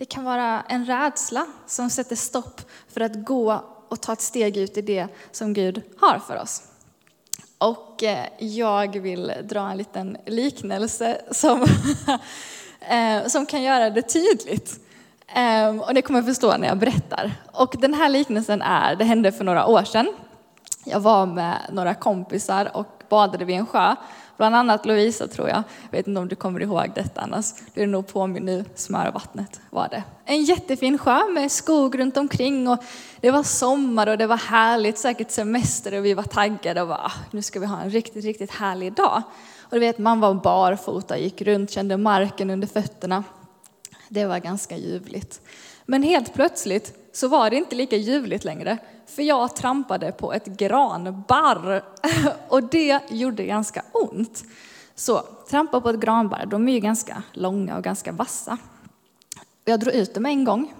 Det 0.00 0.06
kan 0.06 0.24
vara 0.24 0.62
en 0.68 0.86
rädsla 0.86 1.46
som 1.66 1.90
sätter 1.90 2.16
stopp 2.16 2.60
för 2.88 3.00
att 3.00 3.24
gå 3.24 3.64
och 3.88 4.00
ta 4.00 4.12
ett 4.12 4.20
steg 4.20 4.56
ut 4.56 4.76
i 4.76 4.82
det 4.82 5.08
som 5.32 5.52
Gud 5.52 5.82
har 6.00 6.18
för 6.18 6.36
oss. 6.36 6.62
Och 7.58 8.02
eh, 8.02 8.26
jag 8.38 9.00
vill 9.00 9.32
dra 9.42 9.70
en 9.70 9.76
liten 9.76 10.16
liknelse 10.26 11.20
som, 11.30 11.62
eh, 12.80 13.26
som 13.26 13.46
kan 13.46 13.62
göra 13.62 13.90
det 13.90 14.02
tydligt. 14.02 14.80
Ehm, 15.28 15.80
och 15.80 15.94
det 15.94 16.02
kommer 16.02 16.18
jag 16.18 16.26
förstå 16.26 16.56
när 16.56 16.68
jag 16.68 16.78
berättar. 16.78 17.32
Och 17.52 17.74
den 17.78 17.94
här 17.94 18.08
liknelsen 18.08 18.62
är, 18.62 18.96
det 18.96 19.04
hände 19.04 19.32
för 19.32 19.44
några 19.44 19.66
år 19.66 19.84
sedan. 19.84 20.12
Jag 20.84 21.00
var 21.00 21.26
med 21.26 21.58
några 21.72 21.94
kompisar 21.94 22.76
och 22.76 23.02
badade 23.08 23.44
vid 23.44 23.56
en 23.56 23.66
sjö. 23.66 23.96
Bland 24.40 24.56
annat 24.56 24.86
Lovisa 24.86 25.28
tror 25.28 25.48
jag. 25.48 25.62
Jag 25.90 25.98
vet 25.98 26.06
inte 26.06 26.20
om 26.20 26.28
du 26.28 26.36
kommer 26.36 26.60
ihåg 26.60 26.90
detta 26.94 27.20
annars 27.20 27.54
blir 27.74 27.86
du 27.86 27.90
nog 27.90 28.06
påminn 28.06 28.44
nu. 28.44 28.64
Smörvattnet 28.74 29.60
var 29.70 29.88
det. 29.88 30.02
En 30.24 30.44
jättefin 30.44 30.98
sjö 30.98 31.28
med 31.28 31.52
skog 31.52 31.98
runt 31.98 32.16
omkring 32.16 32.68
och 32.68 32.78
det 33.20 33.30
var 33.30 33.42
sommar 33.42 34.06
och 34.06 34.18
det 34.18 34.26
var 34.26 34.36
härligt, 34.36 34.98
säkert 34.98 35.30
semester 35.30 35.98
och 35.98 36.04
vi 36.04 36.14
var 36.14 36.22
taggade 36.22 36.82
och 36.82 36.88
bara, 36.88 36.98
ah, 36.98 37.12
nu 37.30 37.42
ska 37.42 37.60
vi 37.60 37.66
ha 37.66 37.80
en 37.80 37.90
riktigt, 37.90 38.24
riktigt 38.24 38.50
härlig 38.50 38.92
dag. 38.92 39.22
Och 39.60 39.70
du 39.70 39.80
vet, 39.80 39.98
man 39.98 40.20
var 40.20 40.34
barfota, 40.34 41.18
gick 41.18 41.42
runt, 41.42 41.70
kände 41.70 41.96
marken 41.96 42.50
under 42.50 42.68
fötterna. 42.68 43.24
Det 44.08 44.26
var 44.26 44.38
ganska 44.38 44.76
ljuvligt. 44.76 45.40
Men 45.86 46.02
helt 46.02 46.34
plötsligt 46.34 46.99
så 47.12 47.28
var 47.28 47.50
det 47.50 47.56
inte 47.56 47.76
lika 47.76 47.96
ljuvligt 47.96 48.44
längre. 48.44 48.78
För 49.06 49.22
jag 49.22 49.56
trampade 49.56 50.12
på 50.12 50.32
ett 50.32 50.46
granbarr 50.46 51.82
och 52.48 52.62
det 52.62 53.00
gjorde 53.10 53.44
ganska 53.44 53.82
ont. 53.92 54.44
Så 54.94 55.20
trampa 55.50 55.80
på 55.80 55.88
ett 55.88 56.00
granbarr, 56.00 56.46
de 56.46 56.68
är 56.68 56.72
ju 56.72 56.80
ganska 56.80 57.22
långa 57.32 57.76
och 57.76 57.84
ganska 57.84 58.12
vassa. 58.12 58.58
Jag 59.64 59.80
drog 59.80 59.94
ut 59.94 60.14
dem 60.14 60.26
en 60.26 60.44
gång 60.44 60.74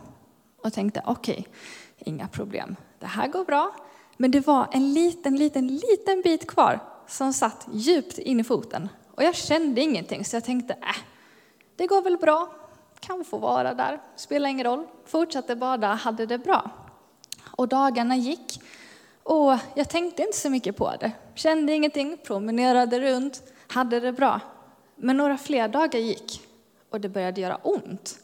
och 0.63 0.73
tänkte 0.73 1.03
okej, 1.07 1.39
okay, 1.39 1.53
inga 1.99 2.29
problem, 2.29 2.77
det 2.99 3.07
här 3.07 3.29
går 3.29 3.45
bra. 3.45 3.75
Men 4.17 4.31
det 4.31 4.47
var 4.47 4.69
en 4.73 4.93
liten, 4.93 5.37
liten, 5.37 5.67
liten 5.67 6.23
bit 6.25 6.47
kvar 6.47 6.81
som 7.09 7.33
satt 7.33 7.69
djupt 7.73 8.19
in 8.19 8.41
i 8.41 8.45
foten. 8.45 8.89
Och 9.15 9.23
jag 9.23 9.35
kände 9.35 9.81
ingenting 9.81 10.25
så 10.25 10.37
jag 10.37 10.45
tänkte, 10.45 10.75
äh, 10.75 10.97
det 11.77 11.87
går 11.87 12.03
väl 12.03 12.17
bra, 12.17 12.60
kan 13.01 13.25
få 13.25 13.39
vara 13.39 13.75
där, 13.75 14.01
spelar 14.17 14.49
ingen 14.49 14.67
roll. 14.67 14.87
Fortsatte 15.07 15.57
bada, 15.57 15.87
hade 15.87 16.27
det 16.27 16.39
bra. 16.39 16.71
Och 17.57 17.69
dagarna 17.69 18.17
gick 18.17 18.61
och 19.23 19.59
jag 19.75 19.89
tänkte 19.89 20.23
inte 20.23 20.37
så 20.37 20.51
mycket 20.51 20.77
på 20.77 20.93
det. 21.01 21.13
Kände 21.35 21.73
ingenting, 21.73 22.19
promenerade 22.25 23.01
runt, 23.01 23.43
hade 23.69 24.01
det 24.01 24.13
bra. 24.13 24.41
Men 24.97 25.17
några 25.17 25.39
fler 25.39 25.69
dagar 25.69 26.01
gick 26.01 26.41
och 26.91 27.01
det 27.01 27.09
började 27.09 27.41
göra 27.41 27.57
ont. 27.57 28.19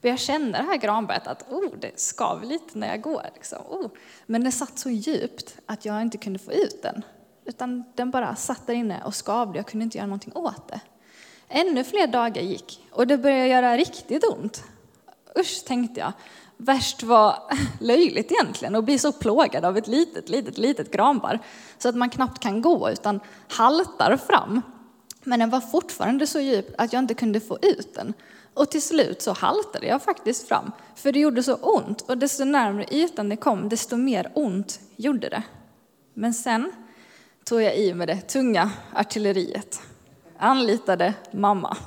Jag 0.00 0.18
kände 0.18 0.58
det 0.58 0.64
här 0.64 0.76
granbetet, 0.76 1.26
att 1.26 1.52
oh, 1.52 1.70
det 1.80 2.00
skav 2.00 2.44
lite 2.44 2.78
när 2.78 2.88
jag 2.88 3.02
går. 3.02 3.22
Liksom. 3.34 3.58
Oh. 3.68 3.90
Men 4.26 4.44
det 4.44 4.52
satt 4.52 4.78
så 4.78 4.90
djupt 4.90 5.56
att 5.66 5.84
jag 5.84 6.02
inte 6.02 6.18
kunde 6.18 6.38
få 6.38 6.52
ut 6.52 6.82
den. 6.82 7.02
Utan 7.44 7.84
den 7.94 8.10
bara 8.10 8.36
satt 8.36 8.66
där 8.66 8.74
inne 8.74 9.02
och 9.04 9.14
skavde, 9.14 9.58
jag 9.58 9.66
kunde 9.66 9.84
inte 9.84 9.98
göra 9.98 10.06
någonting 10.06 10.32
åt 10.36 10.68
det. 10.68 10.80
Ännu 11.52 11.84
fler 11.84 12.06
dagar 12.06 12.42
gick 12.42 12.86
och 12.90 13.06
det 13.06 13.18
började 13.18 13.46
göra 13.46 13.76
riktigt 13.76 14.24
ont. 14.24 14.64
Usch, 15.38 15.64
tänkte 15.64 16.00
jag. 16.00 16.12
Värst 16.56 17.02
var 17.02 17.36
löjligt 17.80 18.32
egentligen 18.32 18.74
att 18.74 18.84
bli 18.84 18.98
så 18.98 19.12
plågad 19.12 19.64
av 19.64 19.78
ett 19.78 19.86
litet, 19.86 20.28
litet, 20.28 20.58
litet 20.58 20.90
granbar 20.90 21.38
så 21.78 21.88
att 21.88 21.94
man 21.94 22.10
knappt 22.10 22.38
kan 22.38 22.62
gå 22.62 22.90
utan 22.90 23.20
haltar 23.48 24.16
fram. 24.16 24.62
Men 25.24 25.38
den 25.38 25.50
var 25.50 25.60
fortfarande 25.60 26.26
så 26.26 26.40
djup 26.40 26.74
att 26.78 26.92
jag 26.92 27.02
inte 27.02 27.14
kunde 27.14 27.40
få 27.40 27.58
ut 27.62 27.94
den. 27.94 28.14
Och 28.54 28.70
till 28.70 28.82
slut 28.82 29.22
så 29.22 29.32
haltade 29.32 29.86
jag 29.86 30.02
faktiskt 30.02 30.48
fram, 30.48 30.72
för 30.94 31.12
det 31.12 31.18
gjorde 31.18 31.42
så 31.42 31.54
ont. 31.54 32.00
Och 32.00 32.18
desto 32.18 32.44
närmare 32.44 32.86
ytan 32.90 33.28
det 33.28 33.36
kom, 33.36 33.68
desto 33.68 33.96
mer 33.96 34.32
ont 34.34 34.80
gjorde 34.96 35.28
det. 35.28 35.42
Men 36.14 36.34
sen 36.34 36.72
tog 37.44 37.62
jag 37.62 37.76
i 37.76 37.94
med 37.94 38.08
det 38.08 38.20
tunga 38.20 38.70
artilleriet 38.94 39.80
anlitade 40.40 41.14
mamma. 41.32 41.76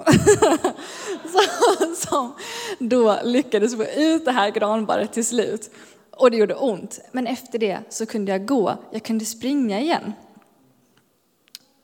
som 1.96 2.34
då 2.80 3.20
lyckades 3.24 3.76
få 3.76 3.84
ut 3.84 4.26
det 4.26 4.32
här 4.32 4.50
granbarret 4.50 5.14
till 5.14 5.26
slut. 5.26 5.72
Och 6.12 6.32
det 6.32 6.38
gjorde 6.38 6.56
ont. 6.56 7.00
Men 7.12 7.28
efter 7.28 7.60
det 7.60 7.80
så 7.90 8.06
kunde 8.06 8.32
jag 8.32 8.46
gå, 8.46 8.78
jag 8.92 9.04
kunde 9.04 9.26
springa 9.26 9.80
igen. 9.80 10.14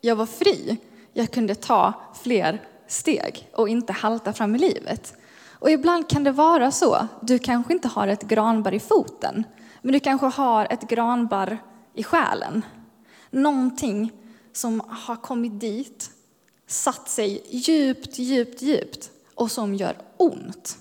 Jag 0.02 0.16
var 0.16 0.26
fri. 0.26 0.78
Jag 1.14 1.32
kunde 1.32 1.56
ta 1.56 1.94
fler 2.24 2.62
steg 2.88 3.50
och 3.54 3.70
inte 3.70 3.94
halta 3.94 4.34
fram 4.34 4.56
i 4.56 4.60
livet. 4.60 5.14
Och 5.52 5.72
ibland 5.72 6.10
kan 6.10 6.24
det 6.24 6.32
vara 6.32 6.72
så. 6.72 7.08
Du 7.22 7.40
kanske 7.40 7.74
inte 7.74 7.88
har 7.88 8.08
ett 8.08 8.24
granbar 8.24 8.74
i 8.74 8.80
foten, 8.80 9.44
men 9.82 9.94
du 9.94 10.00
kanske 10.00 10.28
har 10.28 10.68
ett 10.70 10.82
granbar 10.82 11.58
i 11.94 12.04
själen. 12.04 12.66
Någonting 13.30 14.12
som 14.54 14.82
har 14.90 15.16
kommit 15.16 15.60
dit 15.60 16.12
satt 16.70 17.10
sig 17.10 17.42
djupt, 17.50 18.20
djupt, 18.20 18.62
djupt 18.62 19.12
och 19.36 19.52
som 19.52 19.76
gör 19.76 19.98
ont. 20.18 20.78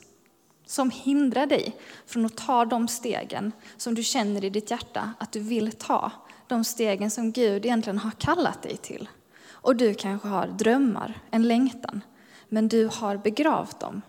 Som 0.66 0.90
hindrar 0.90 1.46
dig 1.46 1.76
från 2.06 2.26
att 2.26 2.36
ta 2.36 2.64
de 2.64 2.88
stegen 2.88 3.52
som 3.76 3.94
du 3.94 4.02
känner 4.02 4.44
i 4.44 4.50
ditt 4.50 4.70
hjärta 4.70 5.12
att 5.18 5.32
du 5.32 5.40
vill 5.40 5.72
ta. 5.72 6.12
De 6.46 6.64
stegen 6.64 7.10
som 7.10 7.32
Gud 7.32 7.64
egentligen 7.64 7.98
har 7.98 8.10
kallat 8.10 8.62
dig 8.62 8.76
till. 8.76 9.08
Och 9.48 9.76
du 9.76 9.94
kanske 9.94 10.28
har 10.28 10.46
drömmar, 10.46 11.20
en 11.30 11.48
längtan, 11.48 12.00
men 12.48 12.68
du 12.68 12.90
har 12.92 13.16
begravt 13.16 13.80
dem, 13.80 14.02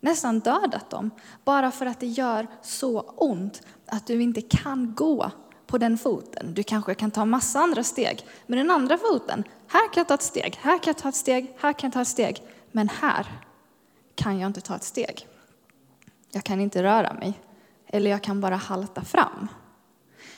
nästan 0.00 0.40
dödat 0.40 0.90
dem, 0.90 1.10
bara 1.44 1.70
för 1.70 1.86
att 1.86 2.00
det 2.00 2.06
gör 2.06 2.46
så 2.62 3.00
ont 3.00 3.62
att 3.86 4.06
du 4.06 4.22
inte 4.22 4.40
kan 4.40 4.94
gå 4.94 5.30
på 5.74 5.78
den 5.78 5.98
foten. 5.98 6.54
Du 6.54 6.62
kanske 6.62 6.94
kan 6.94 7.10
ta 7.10 7.24
massa 7.24 7.58
andra 7.58 7.84
steg, 7.84 8.26
men 8.46 8.58
den 8.58 8.70
andra 8.70 8.98
foten, 8.98 9.44
här 9.68 9.92
kan 9.92 10.00
jag 10.00 10.08
ta 10.08 10.14
ett 10.14 10.22
steg, 10.22 10.58
här 10.60 10.78
kan 10.78 10.90
jag 10.90 10.98
ta 10.98 11.08
ett 11.08 11.14
steg, 11.14 11.56
här 11.58 11.72
kan 11.72 11.88
jag 11.88 11.92
ta 11.92 12.02
ett 12.02 12.08
steg. 12.08 12.42
Men 12.72 12.88
här 12.88 13.26
kan 14.14 14.38
jag 14.38 14.46
inte 14.46 14.60
ta 14.60 14.76
ett 14.76 14.84
steg. 14.84 15.26
Jag 16.30 16.44
kan 16.44 16.60
inte 16.60 16.82
röra 16.82 17.12
mig, 17.12 17.40
eller 17.86 18.10
jag 18.10 18.22
kan 18.22 18.40
bara 18.40 18.56
halta 18.56 19.04
fram. 19.04 19.48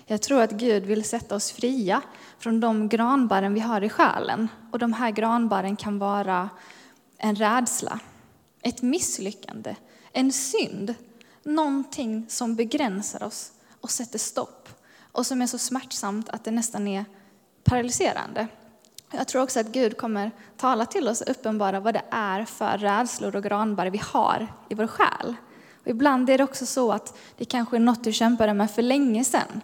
Jag 0.06 0.22
tror 0.22 0.40
att 0.40 0.50
Gud 0.50 0.84
vill 0.84 1.04
sätta 1.04 1.34
oss 1.34 1.52
fria 1.52 2.02
från 2.38 2.60
de 2.60 2.88
granbarren 2.88 3.54
vi 3.54 3.60
har 3.60 3.84
i 3.84 3.88
själen. 3.88 4.48
Och 4.72 4.78
de 4.78 4.92
här 4.92 5.10
granbarren 5.10 5.76
kan 5.76 5.98
vara 5.98 6.50
en 7.18 7.36
rädsla, 7.36 8.00
ett 8.62 8.82
misslyckande, 8.82 9.76
en 10.12 10.32
synd, 10.32 10.94
någonting 11.42 12.26
som 12.28 12.54
begränsar 12.54 13.22
oss 13.22 13.52
och 13.80 13.90
sätter 13.90 14.18
stopp 14.18 14.68
och 15.16 15.26
som 15.26 15.42
är 15.42 15.46
så 15.46 15.58
smärtsamt 15.58 16.28
att 16.28 16.44
det 16.44 16.50
nästan 16.50 16.88
är 16.88 17.04
paralyserande. 17.64 18.48
Jag 19.10 19.28
tror 19.28 19.42
också 19.42 19.60
att 19.60 19.66
Gud 19.66 19.96
kommer 19.96 20.30
tala 20.56 20.86
till 20.86 21.08
oss 21.08 21.20
och 21.20 21.30
uppenbara 21.30 21.80
vad 21.80 21.94
det 21.94 22.02
är 22.10 22.44
för 22.44 22.78
rädslor 22.78 23.36
och 23.36 23.42
granbar 23.42 23.86
vi 23.86 23.98
har 23.98 24.46
i 24.68 24.74
vår 24.74 24.86
själ. 24.86 25.34
Och 25.80 25.88
ibland 25.88 26.30
är 26.30 26.38
det 26.38 26.44
också 26.44 26.66
så 26.66 26.92
att 26.92 27.18
det 27.36 27.44
kanske 27.44 27.76
är 27.76 27.80
något 27.80 28.04
du 28.04 28.12
kämpade 28.12 28.54
med 28.54 28.70
för 28.70 28.82
länge 28.82 29.24
sedan. 29.24 29.60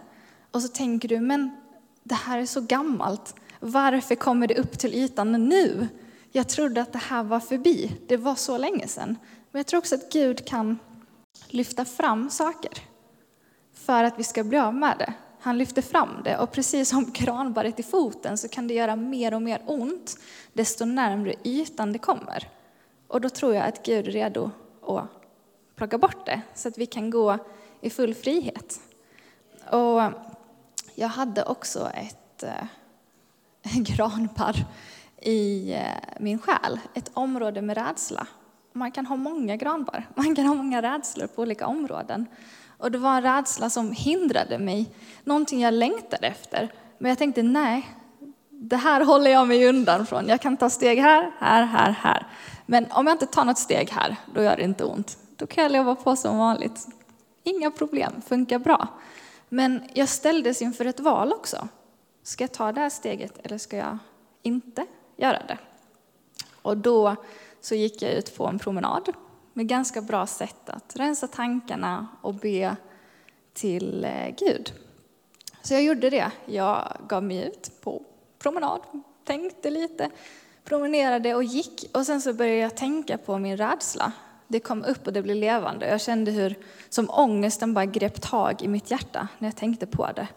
Och 0.51 0.61
så 0.61 0.67
tänker 0.67 1.07
du, 1.09 1.19
men 1.19 1.57
det 2.03 2.15
här 2.15 2.39
är 2.39 2.45
så 2.45 2.61
gammalt. 2.61 3.35
Varför 3.59 4.15
kommer 4.15 4.47
det 4.47 4.55
upp 4.55 4.79
till 4.79 4.93
ytan 4.93 5.31
nu? 5.31 5.87
Jag 6.31 6.49
trodde 6.49 6.81
att 6.81 6.93
det 6.93 6.99
här 6.99 7.23
var 7.23 7.39
förbi. 7.39 7.95
Det 8.07 8.17
var 8.17 8.35
så 8.35 8.57
länge 8.57 8.87
sedan. 8.87 9.15
Men 9.51 9.59
jag 9.59 9.67
tror 9.67 9.77
också 9.77 9.95
att 9.95 10.11
Gud 10.11 10.47
kan 10.47 10.79
lyfta 11.47 11.85
fram 11.85 12.29
saker 12.29 12.71
för 13.73 14.03
att 14.03 14.19
vi 14.19 14.23
ska 14.23 14.43
bli 14.43 14.57
av 14.57 14.73
med 14.73 14.95
det. 14.97 15.13
Han 15.43 15.57
lyfter 15.57 15.81
fram 15.81 16.21
det 16.23 16.37
och 16.37 16.51
precis 16.51 16.89
som 16.89 17.11
granbarret 17.11 17.79
i 17.79 17.83
foten 17.83 18.37
så 18.37 18.47
kan 18.47 18.67
det 18.67 18.73
göra 18.73 18.95
mer 18.95 19.33
och 19.33 19.41
mer 19.41 19.61
ont 19.65 20.17
desto 20.53 20.85
närmre 20.85 21.33
ytan 21.43 21.93
det 21.93 21.99
kommer. 21.99 22.49
Och 23.07 23.21
då 23.21 23.29
tror 23.29 23.55
jag 23.55 23.67
att 23.67 23.85
Gud 23.85 24.07
är 24.07 24.11
redo 24.11 24.51
att 24.81 25.07
plocka 25.75 25.97
bort 25.97 26.25
det 26.25 26.41
så 26.55 26.67
att 26.67 26.77
vi 26.77 26.85
kan 26.85 27.09
gå 27.09 27.37
i 27.81 27.89
full 27.89 28.13
frihet. 28.13 28.79
Och 29.71 30.01
jag 30.95 31.07
hade 31.07 31.43
också 31.43 31.89
ett 31.89 32.43
äh, 33.63 33.77
granbarr 33.77 34.65
i 35.21 35.73
äh, 35.73 35.81
min 36.19 36.39
själ, 36.39 36.79
ett 36.93 37.11
område 37.13 37.61
med 37.61 37.77
rädsla. 37.77 38.27
Man 38.73 38.91
kan 38.91 39.05
ha 39.05 39.15
många 39.15 39.55
granbar, 39.55 40.09
man 40.15 40.35
kan 40.35 40.45
ha 40.45 40.55
många 40.55 40.81
rädslor 40.81 41.27
på 41.27 41.41
olika 41.41 41.67
områden. 41.67 42.25
Och 42.83 42.91
det 42.91 42.97
var 42.97 43.17
en 43.17 43.23
rädsla 43.23 43.69
som 43.69 43.91
hindrade 43.91 44.57
mig, 44.57 44.89
någonting 45.23 45.61
jag 45.61 45.73
längtade 45.73 46.27
efter. 46.27 46.73
Men 46.97 47.09
jag 47.09 47.17
tänkte, 47.17 47.43
nej, 47.43 47.87
det 48.49 48.75
här 48.75 49.05
håller 49.05 49.31
jag 49.31 49.47
mig 49.47 49.69
undan 49.69 50.05
från. 50.05 50.27
Jag 50.27 50.41
kan 50.41 50.57
ta 50.57 50.69
steg 50.69 50.99
här, 50.99 51.31
här, 51.39 51.65
här, 51.65 51.91
här. 51.91 52.27
Men 52.65 52.91
om 52.91 53.07
jag 53.07 53.13
inte 53.13 53.25
tar 53.25 53.45
något 53.45 53.57
steg 53.57 53.89
här, 53.91 54.15
då 54.33 54.43
gör 54.43 54.57
det 54.57 54.63
inte 54.63 54.83
ont. 54.83 55.17
Då 55.35 55.47
kan 55.47 55.63
jag 55.63 55.71
leva 55.71 55.95
på 55.95 56.15
som 56.15 56.37
vanligt. 56.37 56.87
Inga 57.43 57.71
problem, 57.71 58.21
funkar 58.27 58.59
bra. 58.59 58.87
Men 59.49 59.83
jag 59.93 60.09
ställdes 60.09 60.61
inför 60.61 60.85
ett 60.85 60.99
val 60.99 61.33
också. 61.33 61.67
Ska 62.23 62.43
jag 62.43 62.51
ta 62.51 62.71
det 62.71 62.81
här 62.81 62.89
steget 62.89 63.39
eller 63.43 63.57
ska 63.57 63.77
jag 63.77 63.97
inte 64.41 64.85
göra 65.17 65.41
det? 65.47 65.57
Och 66.61 66.77
då 66.77 67.15
så 67.61 67.75
gick 67.75 68.01
jag 68.01 68.11
ut 68.11 68.37
på 68.37 68.47
en 68.47 68.59
promenad 68.59 69.13
med 69.53 69.67
ganska 69.67 70.01
bra 70.01 70.27
sätt 70.27 70.69
att 70.69 70.95
rensa 70.95 71.27
tankarna 71.27 72.07
och 72.21 72.33
be 72.33 72.75
till 73.53 74.05
eh, 74.05 74.35
Gud. 74.37 74.73
Så 75.61 75.73
jag 75.73 75.83
gjorde 75.83 76.09
det. 76.09 76.31
Jag 76.45 76.97
gav 77.07 77.23
mig 77.23 77.47
ut 77.47 77.71
på 77.81 78.01
promenad, 78.39 78.81
tänkte 79.23 79.69
lite, 79.69 80.09
promenerade 80.63 81.35
och 81.35 81.43
gick. 81.43 81.89
Och 81.93 82.05
sen 82.05 82.21
så 82.21 82.33
började 82.33 82.59
jag 82.59 82.77
tänka 82.77 83.17
på 83.17 83.37
min 83.37 83.57
rädsla. 83.57 84.11
det 84.47 84.59
kom 84.59 84.83
upp 84.83 85.07
och 85.07 85.13
det 85.13 85.21
blev 85.21 85.35
levande. 85.35 85.89
Jag 85.89 86.01
kände 86.01 86.31
hur 86.31 86.55
som 86.89 87.09
ångesten 87.09 87.73
bara 87.73 87.85
grep 87.85 88.21
tag 88.21 88.61
i 88.61 88.67
mitt 88.67 88.91
hjärta 88.91 89.27
när 89.37 89.47
jag 89.47 89.55
tänkte 89.55 89.85
på 89.85 90.09
det. 90.15 90.27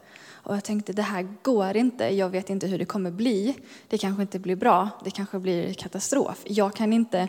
Och 0.46 0.54
jag 0.54 0.64
tänkte 0.64 0.92
det 0.92 1.02
här 1.02 1.28
går 1.42 1.76
inte, 1.76 2.04
jag 2.04 2.28
vet 2.28 2.50
inte 2.50 2.66
hur 2.66 2.78
det 2.78 2.84
kommer 2.84 3.10
bli. 3.10 3.56
Det 3.88 3.98
kanske 3.98 4.22
inte 4.22 4.38
blir 4.38 4.56
bra, 4.56 4.88
det 5.04 5.10
kanske 5.10 5.38
blir 5.38 5.74
katastrof. 5.74 6.42
Jag 6.44 6.74
kan 6.74 6.92
inte 6.92 7.28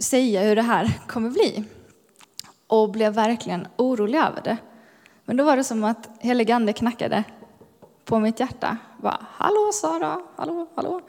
säga 0.00 0.42
hur 0.42 0.56
det 0.56 0.62
här 0.62 1.00
kommer 1.06 1.30
bli. 1.30 1.64
Och 2.66 2.90
blev 2.90 3.12
verkligen 3.12 3.66
orolig 3.76 4.18
över 4.18 4.42
det. 4.44 4.56
Men 5.24 5.36
då 5.36 5.44
var 5.44 5.56
det 5.56 5.64
som 5.64 5.84
att 5.84 6.10
helig 6.18 6.50
ande 6.50 6.72
knackade 6.72 7.24
på 8.04 8.18
mitt 8.18 8.40
hjärta. 8.40 8.76
Bara, 9.02 9.26
hallå 9.30 9.70
Sara, 9.72 10.20
hallå, 10.36 10.66
hallå. 10.74 11.00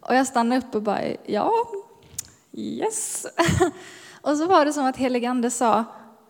Och 0.00 0.14
jag 0.14 0.26
stannade 0.26 0.66
upp 0.66 0.74
och 0.74 0.82
bara, 0.82 1.02
ja, 1.26 1.52
yes. 2.52 3.26
Och 4.20 4.36
så 4.36 4.46
var 4.46 4.64
det 4.64 4.72
som 4.72 4.86
att 4.86 4.96
helig 4.96 5.26
ande 5.26 5.50
sa, 5.50 5.84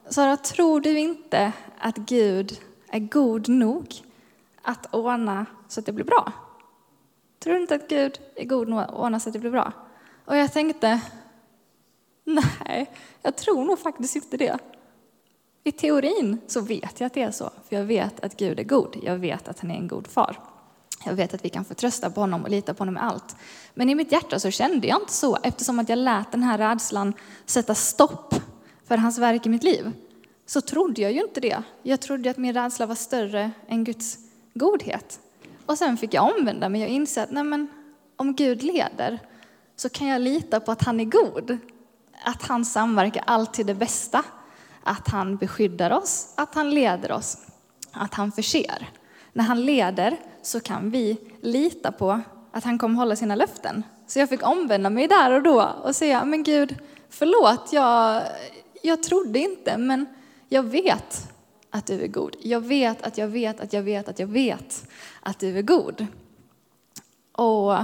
Sara, 0.08 0.36
tror 0.36 0.80
du 0.80 0.98
inte 0.98 1.52
att 1.78 1.96
Gud 1.96 2.60
är 2.88 2.98
god 2.98 3.48
nog 3.48 3.94
att 4.62 4.94
ordna 4.94 5.46
så 5.68 5.80
att 5.80 5.86
det 5.86 5.92
blir 5.92 6.04
bra? 6.04 6.32
Tror 7.38 7.54
du 7.54 7.60
inte 7.60 7.74
att 7.74 7.88
Gud 7.88 8.20
är 8.36 8.44
god 8.44 8.68
nog 8.68 8.80
att 8.80 8.90
ordna 8.90 9.20
så 9.20 9.28
att 9.28 9.32
det 9.32 9.38
blir 9.38 9.50
bra? 9.50 9.72
Och 10.24 10.36
jag 10.36 10.52
tänkte, 10.52 11.00
nej, 12.28 12.90
jag 13.22 13.36
tror 13.36 13.64
nog 13.64 13.78
faktiskt 13.78 14.16
inte 14.16 14.36
det. 14.36 14.58
I 15.64 15.72
teorin 15.72 16.40
så 16.46 16.60
vet 16.60 17.00
jag 17.00 17.06
att 17.06 17.14
det 17.14 17.22
är 17.22 17.30
så, 17.30 17.50
för 17.68 17.76
jag 17.76 17.84
vet 17.84 18.24
att 18.24 18.36
Gud 18.36 18.60
är 18.60 18.64
god. 18.64 18.96
Jag 19.02 19.16
vet 19.16 19.48
att 19.48 19.60
han 19.60 19.70
är 19.70 19.74
en 19.74 19.88
god 19.88 20.06
far. 20.06 20.36
Jag 21.04 21.14
vet 21.14 21.34
att 21.34 21.44
vi 21.44 21.48
kan 21.48 21.64
få 21.64 21.74
trösta 21.74 22.10
på 22.10 22.20
honom 22.20 22.42
och 22.42 22.50
lita 22.50 22.74
på 22.74 22.80
honom 22.80 22.94
med 22.94 23.04
allt. 23.04 23.36
Men 23.74 23.90
i 23.90 23.94
mitt 23.94 24.12
hjärta 24.12 24.38
så 24.38 24.50
kände 24.50 24.86
jag 24.86 25.00
inte 25.00 25.12
så 25.12 25.38
eftersom 25.42 25.78
att 25.78 25.88
jag 25.88 25.98
lät 25.98 26.32
den 26.32 26.42
här 26.42 26.58
rädslan 26.58 27.14
sätta 27.46 27.74
stopp 27.74 28.34
för 28.84 28.96
hans 28.96 29.18
verk 29.18 29.46
i 29.46 29.48
mitt 29.48 29.62
liv. 29.62 29.92
Så 30.46 30.60
trodde 30.60 31.02
jag 31.02 31.12
ju 31.12 31.20
inte 31.20 31.40
det. 31.40 31.62
Jag 31.82 32.00
trodde 32.00 32.30
att 32.30 32.36
min 32.36 32.54
rädsla 32.54 32.86
var 32.86 32.94
större 32.94 33.50
än 33.68 33.84
Guds 33.84 34.18
godhet. 34.54 35.20
Och 35.66 35.78
sen 35.78 35.96
fick 35.96 36.14
jag 36.14 36.36
omvända 36.38 36.68
mig 36.68 36.84
och 36.84 36.90
inse 36.90 37.22
att 37.22 37.30
nej 37.30 37.44
men, 37.44 37.68
om 38.16 38.34
Gud 38.34 38.62
leder 38.62 39.18
så 39.76 39.88
kan 39.88 40.06
jag 40.06 40.20
lita 40.20 40.60
på 40.60 40.72
att 40.72 40.82
han 40.82 41.00
är 41.00 41.04
god. 41.04 41.58
Att 42.24 42.42
han 42.42 42.64
samverkar 42.64 43.22
alltid 43.26 43.66
det 43.66 43.74
bästa. 43.74 44.24
Att 44.82 45.08
han 45.08 45.36
beskyddar 45.36 45.90
oss, 45.90 46.32
att 46.36 46.54
han 46.54 46.70
leder 46.70 47.12
oss, 47.12 47.38
att 47.92 48.14
han 48.14 48.32
förser. 48.32 48.90
När 49.32 49.44
han 49.44 49.64
leder 49.64 50.16
så 50.42 50.60
kan 50.60 50.90
vi 50.90 51.16
lita 51.42 51.92
på 51.92 52.20
att 52.52 52.64
han 52.64 52.78
kommer 52.78 52.94
hålla 52.94 53.16
sina 53.16 53.34
löften. 53.34 53.82
Så 54.06 54.18
jag 54.18 54.28
fick 54.28 54.46
omvända 54.46 54.90
mig 54.90 55.08
där 55.08 55.32
och 55.32 55.42
då 55.42 55.62
och 55.62 55.96
säga, 55.96 56.24
men 56.24 56.42
Gud, 56.42 56.76
förlåt, 57.10 57.72
jag, 57.72 58.22
jag 58.82 59.02
trodde 59.02 59.38
inte, 59.38 59.78
men 59.78 60.06
jag 60.48 60.62
vet 60.62 61.28
att 61.70 61.86
du 61.86 62.02
är 62.02 62.08
god. 62.08 62.36
Jag 62.40 62.60
vet 62.60 63.02
att 63.02 63.18
jag 63.18 63.28
vet 63.28 63.60
att 63.60 63.72
jag 63.72 63.82
vet 63.82 64.08
att 64.08 64.18
jag 64.18 64.26
vet 64.26 64.88
att 65.20 65.38
du 65.38 65.58
är 65.58 65.62
god. 65.62 66.06
Och 67.32 67.76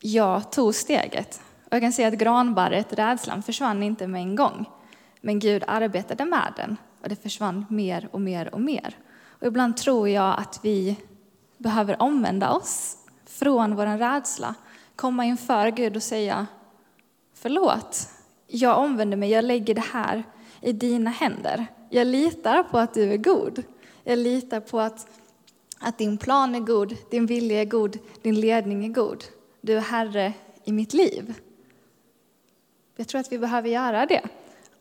jag 0.00 0.52
tog 0.52 0.74
steget. 0.74 1.40
Och 1.72 1.76
jag 1.76 1.82
kan 1.82 1.92
säga 1.92 2.08
att 2.08 2.14
granbarret, 2.14 2.92
rädslan, 2.92 3.42
försvann 3.42 3.82
inte 3.82 4.06
med 4.06 4.22
en 4.22 4.36
gång. 4.36 4.70
Men 5.20 5.38
Gud 5.38 5.64
arbetade 5.66 6.24
med 6.24 6.52
den 6.56 6.76
och 7.02 7.08
det 7.08 7.22
försvann 7.22 7.66
mer 7.70 8.08
och 8.10 8.20
mer 8.20 8.54
och 8.54 8.60
mer. 8.60 8.96
Och 9.28 9.46
ibland 9.46 9.76
tror 9.76 10.08
jag 10.08 10.38
att 10.38 10.60
vi 10.62 10.96
behöver 11.58 12.02
omvända 12.02 12.50
oss 12.50 12.96
från 13.26 13.76
vår 13.76 13.98
rädsla, 13.98 14.54
komma 14.96 15.24
inför 15.24 15.70
Gud 15.70 15.96
och 15.96 16.02
säga 16.02 16.46
förlåt, 17.34 18.08
jag 18.46 18.78
omvänder 18.78 19.16
mig, 19.16 19.30
jag 19.30 19.44
lägger 19.44 19.74
det 19.74 19.84
här 19.92 20.24
i 20.60 20.72
dina 20.72 21.10
händer. 21.10 21.66
Jag 21.90 22.06
litar 22.06 22.62
på 22.62 22.78
att 22.78 22.94
du 22.94 23.12
är 23.12 23.16
god. 23.16 23.62
Jag 24.04 24.18
litar 24.18 24.60
på 24.60 24.80
att, 24.80 25.06
att 25.78 25.98
din 25.98 26.18
plan 26.18 26.54
är 26.54 26.60
god, 26.60 26.96
din 27.10 27.26
vilja 27.26 27.60
är 27.60 27.64
god, 27.64 27.98
din 28.22 28.40
ledning 28.40 28.84
är 28.84 28.88
god. 28.88 29.24
Du 29.60 29.76
är 29.76 29.80
Herre 29.80 30.32
i 30.64 30.72
mitt 30.72 30.92
liv. 30.92 31.34
Jag 33.02 33.08
tror 33.08 33.20
att 33.20 33.32
vi 33.32 33.38
behöver 33.38 33.68
göra 33.68 34.06
det. 34.06 34.22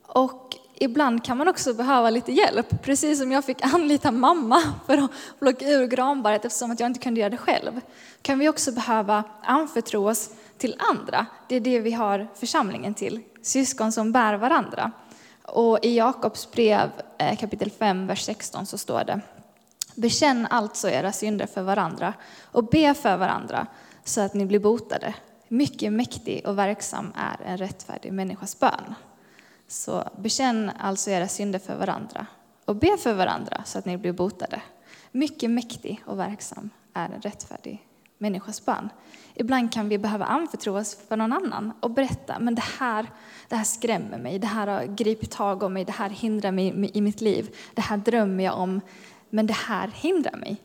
Och 0.02 0.56
ibland 0.76 1.26
kan 1.26 1.38
man 1.38 1.48
också 1.48 1.74
behöva 1.74 2.10
lite 2.10 2.32
hjälp. 2.32 2.82
Precis 2.82 3.20
som 3.20 3.32
jag 3.32 3.46
fick 3.46 3.58
anlita 3.62 4.12
mamma 4.12 4.62
för 4.86 4.98
att 4.98 5.12
plocka 5.40 5.70
ur 5.70 5.88
granbarret 5.88 6.46
eftersom 6.46 6.72
att 6.72 6.80
jag 6.80 6.88
inte 6.88 7.00
kunde 7.00 7.20
göra 7.20 7.30
det 7.30 7.38
själv. 7.38 7.82
Kan 8.22 8.40
vi 8.40 8.50
också 8.50 8.72
behöva 8.72 9.24
anförtro 9.44 10.10
oss 10.10 10.30
till 10.58 10.76
andra. 10.80 11.26
Det 11.48 11.56
är 11.56 11.60
det 11.60 11.80
vi 11.80 11.92
har 11.92 12.28
församlingen 12.36 12.94
till. 12.94 13.20
Syskon 13.42 13.92
som 13.92 14.12
bär 14.12 14.34
varandra. 14.34 14.92
Och 15.44 15.80
i 15.86 15.98
Jakobs 15.98 16.52
brev 16.52 16.90
eh, 17.18 17.38
kapitel 17.38 17.72
5, 17.72 18.08
vers 18.08 18.22
16 18.26 18.66
så 18.66 18.78
står 18.78 19.04
det 19.04 19.22
Bekänn 19.96 20.48
alltså 20.50 20.90
era 20.90 21.12
synder 21.12 21.46
för 21.46 21.62
varandra 21.62 22.14
och 22.52 22.64
be 22.64 22.94
för 22.94 23.18
varandra 23.18 23.68
så 24.04 24.22
att 24.22 24.34
ni 24.34 24.46
blir 24.46 24.60
botade. 24.60 25.14
Mycket 25.54 25.94
mäktig 25.94 26.48
och 26.48 26.58
verksam 26.58 27.14
är 27.16 27.46
en 27.46 27.58
rättfärdig 27.58 28.14
människas 28.14 28.60
bön. 28.60 28.94
Så 29.68 30.04
bekänn 30.18 30.72
alltså 30.80 31.10
era 31.10 31.28
synder 31.28 31.60
för 31.60 31.76
varandra 31.76 32.26
och 32.66 32.76
be 32.76 32.98
för 32.98 33.14
varandra 33.14 33.62
så 33.66 33.80
att 33.80 33.86
ni 33.86 33.98
blir 33.98 34.12
botade. 34.12 34.62
Mycket 35.12 35.52
mäktig 35.52 36.02
och 36.06 36.20
verksam 36.20 36.70
är 36.94 37.10
en 37.10 37.22
rättfärdig 37.22 37.88
människas 38.18 38.66
bön. 38.66 38.90
Ibland 39.34 39.74
kan 39.74 39.90
vi 39.90 39.98
behöva 39.98 40.26
anförtro 40.26 40.78
oss 40.78 40.98
för 41.08 41.18
någon 41.18 41.34
annan 41.34 41.74
och 41.80 41.92
berätta, 41.92 42.40
men 42.40 42.56
det 42.56 42.66
här, 42.80 43.06
det 43.48 43.56
här 43.56 43.64
skrämmer 43.64 44.18
mig, 44.18 44.40
det 44.40 44.48
här 44.48 44.68
har 44.68 44.84
gripit 44.84 45.32
tag 45.32 45.64
om 45.64 45.74
mig, 45.74 45.86
det 45.86 45.92
här 45.92 46.10
hindrar 46.10 46.52
mig 46.52 46.92
i 46.94 47.02
mitt 47.02 47.22
liv, 47.22 47.56
det 47.74 47.82
här 47.82 47.98
drömmer 47.98 48.44
jag 48.44 48.60
om, 48.60 48.82
men 49.30 49.48
det 49.48 49.54
här 49.54 49.88
hindrar 49.88 50.36
mig. 50.36 50.62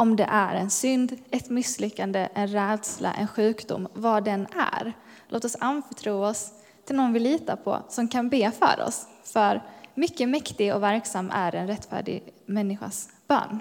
Om 0.00 0.16
det 0.16 0.24
är 0.24 0.54
en 0.54 0.70
synd, 0.70 1.18
ett 1.30 1.50
misslyckande, 1.50 2.28
en 2.34 2.48
rädsla, 2.48 3.12
en 3.12 3.28
sjukdom, 3.28 3.88
vad 3.94 4.24
den 4.24 4.46
är. 4.46 4.92
Låt 5.28 5.44
oss 5.44 5.56
anförtro 5.60 6.24
oss 6.24 6.50
till 6.86 6.96
någon 6.96 7.12
vi 7.12 7.20
litar 7.20 7.56
på 7.56 7.82
som 7.88 8.08
kan 8.08 8.28
be 8.28 8.50
för 8.50 8.84
oss. 8.86 9.06
För 9.24 9.62
mycket 9.94 10.28
mäktig 10.28 10.74
och 10.74 10.82
verksam 10.82 11.30
är 11.30 11.54
en 11.54 11.66
rättfärdig 11.66 12.32
människas 12.46 13.08
bön. 13.26 13.58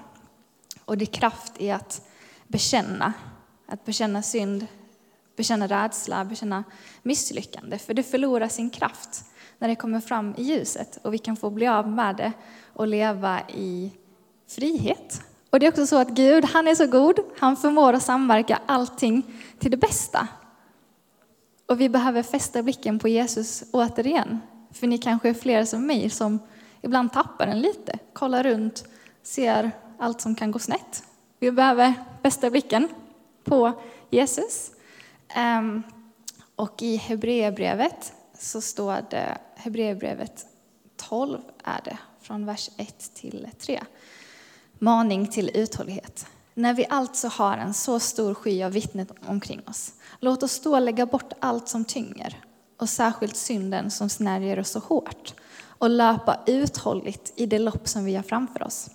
Och 0.85 0.97
det 0.97 1.03
är 1.03 1.13
kraft 1.13 1.53
i 1.57 1.71
att 1.71 2.07
bekänna, 2.47 3.13
att 3.67 3.85
bekänna 3.85 4.21
synd, 4.21 4.67
bekänna 5.35 5.67
rädsla, 5.67 6.25
bekänna 6.25 6.63
misslyckande. 7.03 7.77
För 7.77 7.93
det 7.93 8.03
förlorar 8.03 8.47
sin 8.47 8.69
kraft 8.69 9.25
när 9.57 9.67
det 9.67 9.75
kommer 9.75 9.99
fram 9.99 10.35
i 10.37 10.43
ljuset 10.43 10.99
och 11.03 11.13
vi 11.13 11.17
kan 11.17 11.37
få 11.37 11.49
bli 11.49 11.67
av 11.67 11.89
med 11.89 12.15
det 12.15 12.31
och 12.73 12.87
leva 12.87 13.41
i 13.49 13.91
frihet. 14.47 15.21
Och 15.49 15.59
det 15.59 15.65
är 15.65 15.71
också 15.71 15.87
så 15.87 15.97
att 15.97 16.09
Gud, 16.09 16.45
han 16.45 16.67
är 16.67 16.75
så 16.75 16.87
god, 16.87 17.19
han 17.37 17.57
förmår 17.57 17.93
att 17.93 18.03
samverka 18.03 18.59
allting 18.65 19.23
till 19.59 19.71
det 19.71 19.77
bästa. 19.77 20.27
Och 21.65 21.81
vi 21.81 21.89
behöver 21.89 22.23
fästa 22.23 22.63
blicken 22.63 22.99
på 22.99 23.07
Jesus 23.07 23.63
återigen. 23.71 24.39
För 24.71 24.87
ni 24.87 24.97
kanske 24.97 25.29
är 25.29 25.33
fler 25.33 25.65
som 25.65 25.85
mig 25.85 26.09
som 26.09 26.39
ibland 26.81 27.13
tappar 27.13 27.47
den 27.47 27.61
lite, 27.61 27.99
kollar 28.13 28.43
runt, 28.43 28.83
ser 29.23 29.71
allt 29.97 30.21
som 30.21 30.35
kan 30.35 30.51
gå 30.51 30.59
snett. 30.59 31.03
Vi 31.39 31.51
behöver 31.51 31.93
fästa 32.23 32.49
blicken 32.49 32.87
på 33.43 33.71
Jesus. 34.09 34.71
Ehm, 35.27 35.83
och 36.55 36.81
i 36.81 36.95
Hebreerbrevet 36.95 38.13
så 38.37 38.61
står 38.61 38.97
det, 39.09 39.37
Hebreerbrevet 39.55 40.45
12 40.97 41.41
är 41.63 41.81
det, 41.83 41.97
från 42.21 42.45
vers 42.45 42.69
1 42.77 43.13
till 43.13 43.47
3. 43.59 43.81
Maning 44.81 45.27
till 45.27 45.51
uthållighet. 45.53 46.25
När 46.53 46.73
vi 46.73 46.85
alltså 46.89 47.27
har 47.27 47.57
en 47.57 47.73
så 47.73 47.99
stor 47.99 48.33
sky 48.33 48.63
av 48.63 48.71
vittnet 48.71 49.11
omkring 49.27 49.61
oss, 49.67 49.93
låt 50.19 50.43
oss 50.43 50.61
då 50.61 50.79
lägga 50.79 51.05
bort 51.05 51.33
allt 51.39 51.67
som 51.67 51.85
tynger 51.85 52.43
och 52.79 52.89
särskilt 52.89 53.35
synden 53.35 53.91
som 53.91 54.09
snärjer 54.09 54.59
oss 54.59 54.69
så 54.69 54.79
hårt 54.79 55.33
och 55.61 55.89
löpa 55.89 56.39
uthålligt 56.47 57.33
i 57.35 57.45
det 57.45 57.59
lopp 57.59 57.87
som 57.87 58.05
vi 58.05 58.15
har 58.15 58.23
framför 58.23 58.63
oss. 58.63 58.89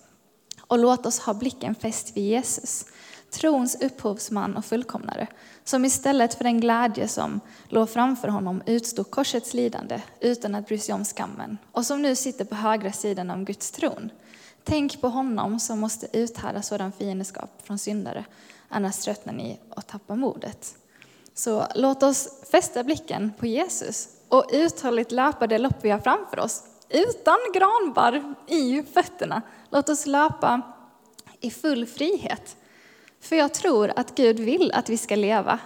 Och 0.60 0.78
låt 0.78 1.06
oss 1.06 1.18
ha 1.18 1.34
blicken 1.34 1.74
fäst 1.74 2.16
vid 2.16 2.24
Jesus, 2.24 2.86
trons 3.30 3.82
upphovsman 3.82 4.56
och 4.56 4.64
fullkomnare, 4.64 5.26
som 5.64 5.84
istället 5.84 6.34
för 6.34 6.44
den 6.44 6.60
glädje 6.60 7.08
som 7.08 7.40
låg 7.68 7.90
framför 7.90 8.28
honom 8.28 8.62
utstod 8.66 9.10
korsets 9.10 9.54
lidande 9.54 10.02
utan 10.20 10.54
att 10.54 10.66
bry 10.66 10.78
sig 10.78 10.94
om 10.94 11.04
skammen 11.04 11.58
och 11.72 11.86
som 11.86 12.02
nu 12.02 12.16
sitter 12.16 12.44
på 12.44 12.54
högra 12.54 12.92
sidan 12.92 13.30
om 13.30 13.44
Guds 13.44 13.70
tron. 13.70 14.10
Tänk 14.64 15.00
på 15.00 15.08
honom 15.08 15.60
som 15.60 15.80
måste 15.80 16.06
uthärda 16.12 16.62
sådan 16.62 16.92
fiendskap 16.92 17.50
från 17.62 17.78
syndare, 17.78 18.24
annars 18.68 18.98
tröttnar 18.98 19.32
ni 19.32 19.60
och 19.70 19.86
tappar 19.86 20.16
modet. 20.16 20.74
Så 21.34 21.66
låt 21.74 22.02
oss 22.02 22.28
fästa 22.50 22.84
blicken 22.84 23.32
på 23.38 23.46
Jesus 23.46 24.08
och 24.28 24.44
uthålligt 24.52 25.12
löpa 25.12 25.46
det 25.46 25.58
lopp 25.58 25.76
vi 25.82 25.90
har 25.90 25.98
framför 25.98 26.38
oss, 26.38 26.62
utan 26.88 27.36
granbar 27.54 28.34
i 28.46 28.82
fötterna. 28.82 29.42
Låt 29.70 29.88
oss 29.88 30.06
löpa 30.06 30.62
i 31.40 31.50
full 31.50 31.86
frihet. 31.86 32.56
För 33.20 33.36
jag 33.36 33.54
tror 33.54 33.92
att 33.96 34.14
Gud 34.14 34.40
vill 34.40 34.72
att 34.72 34.88
vi 34.88 34.96
ska 34.96 35.16
leva 35.16 35.58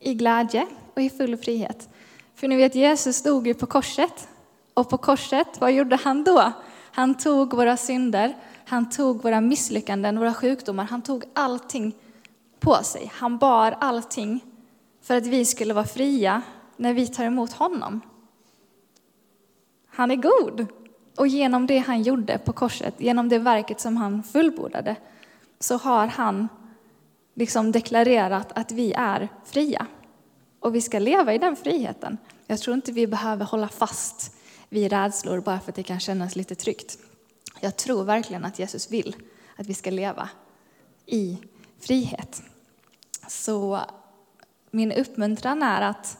i 0.00 0.14
glädje 0.14 0.66
och 0.94 1.02
i 1.02 1.10
full 1.10 1.36
frihet. 1.36 1.88
För 2.34 2.48
ni 2.48 2.56
vet, 2.56 2.74
Jesus 2.74 3.22
dog 3.22 3.46
ju 3.46 3.54
på 3.54 3.66
korset. 3.66 4.28
Och 4.74 4.88
på 4.88 4.98
korset, 4.98 5.48
vad 5.58 5.72
gjorde 5.72 5.96
han 5.96 6.24
då? 6.24 6.52
Han 6.96 7.14
tog 7.14 7.54
våra 7.54 7.76
synder, 7.76 8.36
han 8.66 8.90
tog 8.90 9.22
våra 9.22 9.40
misslyckanden, 9.40 10.18
våra 10.18 10.34
sjukdomar, 10.34 10.84
han 10.84 11.02
tog 11.02 11.24
allting 11.34 11.94
på 12.60 12.74
sig. 12.74 13.12
Han 13.14 13.38
bar 13.38 13.76
allting 13.80 14.44
för 15.02 15.16
att 15.16 15.26
vi 15.26 15.44
skulle 15.44 15.74
vara 15.74 15.84
fria 15.84 16.42
när 16.76 16.94
vi 16.94 17.06
tar 17.06 17.24
emot 17.24 17.52
honom. 17.52 18.00
Han 19.86 20.10
är 20.10 20.16
god. 20.16 20.66
Och 21.16 21.26
genom 21.26 21.66
det 21.66 21.78
han 21.78 22.02
gjorde 22.02 22.38
på 22.38 22.52
korset, 22.52 22.94
genom 22.98 23.28
det 23.28 23.38
verket 23.38 23.80
som 23.80 23.96
han 23.96 24.22
fullbordade, 24.22 24.96
så 25.58 25.76
har 25.76 26.06
han 26.06 26.48
liksom 27.34 27.72
deklarerat 27.72 28.52
att 28.58 28.72
vi 28.72 28.92
är 28.92 29.28
fria. 29.44 29.86
Och 30.60 30.74
vi 30.74 30.80
ska 30.80 30.98
leva 30.98 31.34
i 31.34 31.38
den 31.38 31.56
friheten. 31.56 32.18
Jag 32.46 32.58
tror 32.58 32.74
inte 32.74 32.92
vi 32.92 33.06
behöver 33.06 33.44
hålla 33.44 33.68
fast 33.68 34.35
vid 34.68 34.92
rädslor 34.92 35.40
bara 35.40 35.60
för 35.60 35.72
att 35.72 35.76
det 35.76 35.82
kan 35.82 36.00
kännas 36.00 36.36
lite 36.36 36.54
tryggt. 36.54 36.98
Jag 37.60 37.76
tror 37.76 38.04
verkligen 38.04 38.44
att 38.44 38.58
Jesus 38.58 38.90
vill 38.90 39.16
att 39.56 39.66
vi 39.66 39.74
ska 39.74 39.90
leva 39.90 40.28
i 41.06 41.38
frihet. 41.80 42.42
Så 43.28 43.80
min 44.70 44.92
uppmuntran 44.92 45.62
är 45.62 45.82
att 45.82 46.18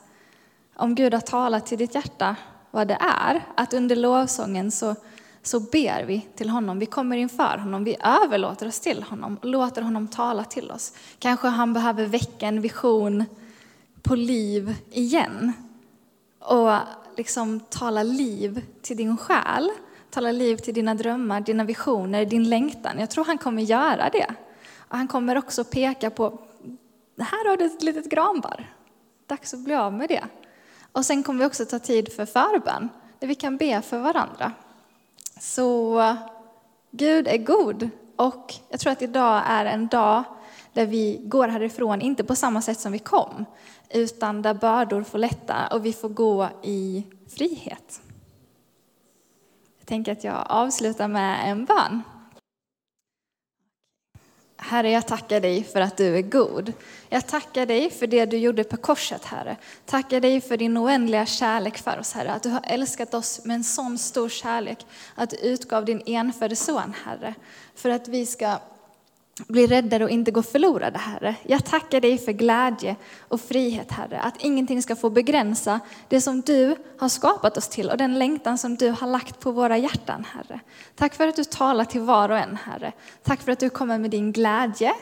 om 0.77 0.95
Gud 0.95 1.15
har 1.15 1.21
talat 1.21 1.67
till 1.67 1.79
ditt 1.79 1.95
hjärta 1.95 2.37
vad 2.71 2.89
det 2.89 2.99
är, 3.01 3.43
att 3.57 3.75
under 3.75 3.97
lovsången 3.97 4.71
så, 4.71 4.95
så 5.43 5.61
ber 5.61 6.05
vi 6.05 6.29
till 6.35 6.51
honom. 6.51 6.79
Vi 6.79 6.87
kommer 6.87 7.17
inför 7.17 7.59
honom, 7.59 7.85
vi 7.85 7.97
överlåter 8.01 8.69
oss 8.69 8.81
till 8.81 9.03
honom 9.03 9.37
och 9.43 9.49
låter 9.49 9.83
honom 9.83 10.09
tala 10.09 10.45
till 10.45 10.71
oss. 10.71 10.93
Kanske 11.19 11.49
han 11.49 11.73
behöver 11.73 12.07
väcka 12.07 12.47
en 12.47 12.61
vision 12.61 13.25
på 14.03 14.15
liv 14.15 14.75
igen 14.91 15.53
och 16.39 16.73
liksom 17.17 17.61
tala 17.61 18.03
liv 18.03 18.65
till 18.83 18.97
din 18.97 19.17
själ, 19.17 19.71
tala 20.11 20.33
liv 20.33 20.57
till 20.57 20.75
dina 20.75 20.95
drömmar, 20.95 21.41
dina 21.41 21.65
visioner, 21.65 22.25
din 22.25 22.49
längtan. 22.49 22.99
Jag 22.99 23.11
tror 23.11 23.25
han 23.25 23.39
kommer 23.39 23.63
göra 23.63 24.11
det. 24.13 24.35
Och 24.79 24.97
han 24.97 25.09
kommer 25.09 25.39
också 25.39 25.65
peka 25.65 26.11
på, 26.11 26.39
här 27.19 27.49
har 27.49 27.57
du 27.57 27.65
ett 27.65 27.83
litet 27.83 28.11
granbar. 28.11 28.73
Dags 29.27 29.55
att 29.55 29.61
bli 29.61 29.75
av 29.75 29.93
med 29.93 30.09
det. 30.09 30.25
Och 30.93 31.05
sen 31.05 31.23
kommer 31.23 31.41
vi 31.41 31.47
också 31.47 31.65
ta 31.65 31.79
tid 31.79 32.13
för 32.13 32.27
förbön, 32.27 32.89
där 33.19 33.29
vi 33.29 33.35
kan 33.35 33.57
be 33.57 33.83
för 33.83 33.99
varandra. 33.99 34.53
Så 35.41 36.03
Gud 36.91 37.29
är 37.29 37.39
god 37.39 37.91
och 38.17 38.55
jag 38.69 38.81
tror 38.81 38.93
att 38.93 39.03
idag 39.03 39.43
är 39.47 39.65
en 39.65 39.87
dag 39.87 40.25
där 40.73 40.87
vi 40.87 41.21
går 41.25 41.49
härifrån, 41.49 42.01
inte 42.01 42.25
på 42.25 42.35
samma 42.35 42.63
sätt 42.63 42.81
som 42.81 42.93
vi 42.93 42.99
kom, 42.99 43.45
utan 43.91 44.43
där 44.43 44.55
bördor 44.55 45.03
får 45.03 45.19
lätta 45.19 45.67
och 45.67 45.87
vi 45.87 45.93
får 45.93 46.09
gå 46.09 46.49
i 46.63 47.03
frihet. 47.29 48.01
Jag 49.79 49.87
tänker 49.87 50.13
att 50.13 50.25
jag 50.25 50.47
avslutar 50.49 51.09
med 51.09 51.51
en 51.51 51.65
bön. 51.65 52.03
Herre, 54.59 54.91
jag 54.91 55.07
tackar 55.07 55.41
dig 55.41 55.65
för 55.65 55.81
att 55.81 55.97
du 55.97 56.17
är 56.17 56.23
god. 56.23 56.73
Jag 57.09 57.27
tackar 57.27 57.67
dig 57.67 57.91
för 57.91 58.07
det 58.07 58.27
du 58.27 58.37
gjorde 58.37 58.65
på 58.65 58.77
korset, 58.77 59.25
Herre. 59.25 59.57
Tackar 59.85 60.21
dig 60.21 60.41
för 60.41 60.57
din 60.57 60.79
oändliga 60.79 61.27
kärlek 61.27 61.79
för 61.79 61.99
oss, 61.99 62.13
Herre. 62.13 62.33
Att 62.33 62.43
du 62.43 62.49
har 62.49 62.63
älskat 62.65 63.15
oss 63.15 63.45
med 63.45 63.55
en 63.55 63.65
sån 63.65 63.99
stor 63.99 64.29
kärlek. 64.29 64.87
Att 65.15 65.31
du 65.31 65.37
utgav 65.37 65.85
din 65.85 66.03
enfödde 66.07 66.57
son, 66.57 66.95
Herre. 67.05 67.35
För 67.75 67.91
att 67.91 68.09
vi 68.09 68.27
ska 68.27 68.59
bli 69.49 69.67
räddade 69.67 70.05
och 70.05 70.11
inte 70.11 70.31
gå 70.31 70.43
förlorade, 70.43 70.99
Herre. 70.99 71.35
Jag 71.43 71.65
tackar 71.65 72.01
dig 72.01 72.19
för 72.19 72.33
glädje 72.33 72.97
och 73.29 73.41
frihet, 73.41 73.93
Herre. 73.93 74.21
Att 74.21 74.45
ingenting 74.45 74.83
ska 74.83 74.97
få 74.97 75.11
begränsa 75.11 75.81
det 76.09 76.21
som 76.21 76.41
du 76.41 76.77
har 76.99 77.09
skapat 77.09 77.57
oss 77.57 77.69
till 77.69 77.91
och 77.91 77.97
den 77.97 78.19
längtan 78.19 78.59
som 78.59 78.77
du 78.77 78.91
har 78.91 79.07
lagt 79.07 79.41
på 79.41 79.53
våra 79.53 79.79
hjärtan, 79.79 80.25
Herre. 80.25 80.61
Tack 80.95 81.15
för 81.15 81.29
att 81.29 81.37
du 81.37 81.45
talar 81.45 81.85
till 81.85 82.01
var 82.01 82.29
och 82.29 82.39
en, 82.39 82.57
Herre. 82.57 82.93
Tack 83.23 83.43
för 83.43 83.53
att 83.53 83.61
du 83.61 83.71
kommer 83.71 83.99
med 83.99 84.11
din 84.11 84.33
glädje, 84.33 84.93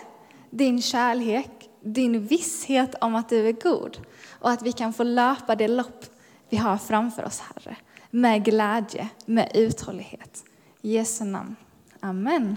din 0.50 0.82
kärlek, 0.82 1.50
din 1.80 2.26
visshet 2.26 2.94
om 3.00 3.14
att 3.14 3.28
du 3.28 3.48
är 3.48 3.52
god 3.52 3.98
och 4.30 4.50
att 4.50 4.62
vi 4.62 4.72
kan 4.72 4.92
få 4.92 5.02
löpa 5.02 5.54
det 5.54 5.68
lopp 5.68 6.04
vi 6.48 6.56
har 6.56 6.76
framför 6.76 7.24
oss, 7.24 7.40
Herre. 7.40 7.76
Med 8.10 8.44
glädje, 8.44 9.08
med 9.26 9.50
uthållighet. 9.54 10.44
I 10.82 10.92
Jesu 10.92 11.24
namn. 11.24 11.56
Amen. 12.00 12.56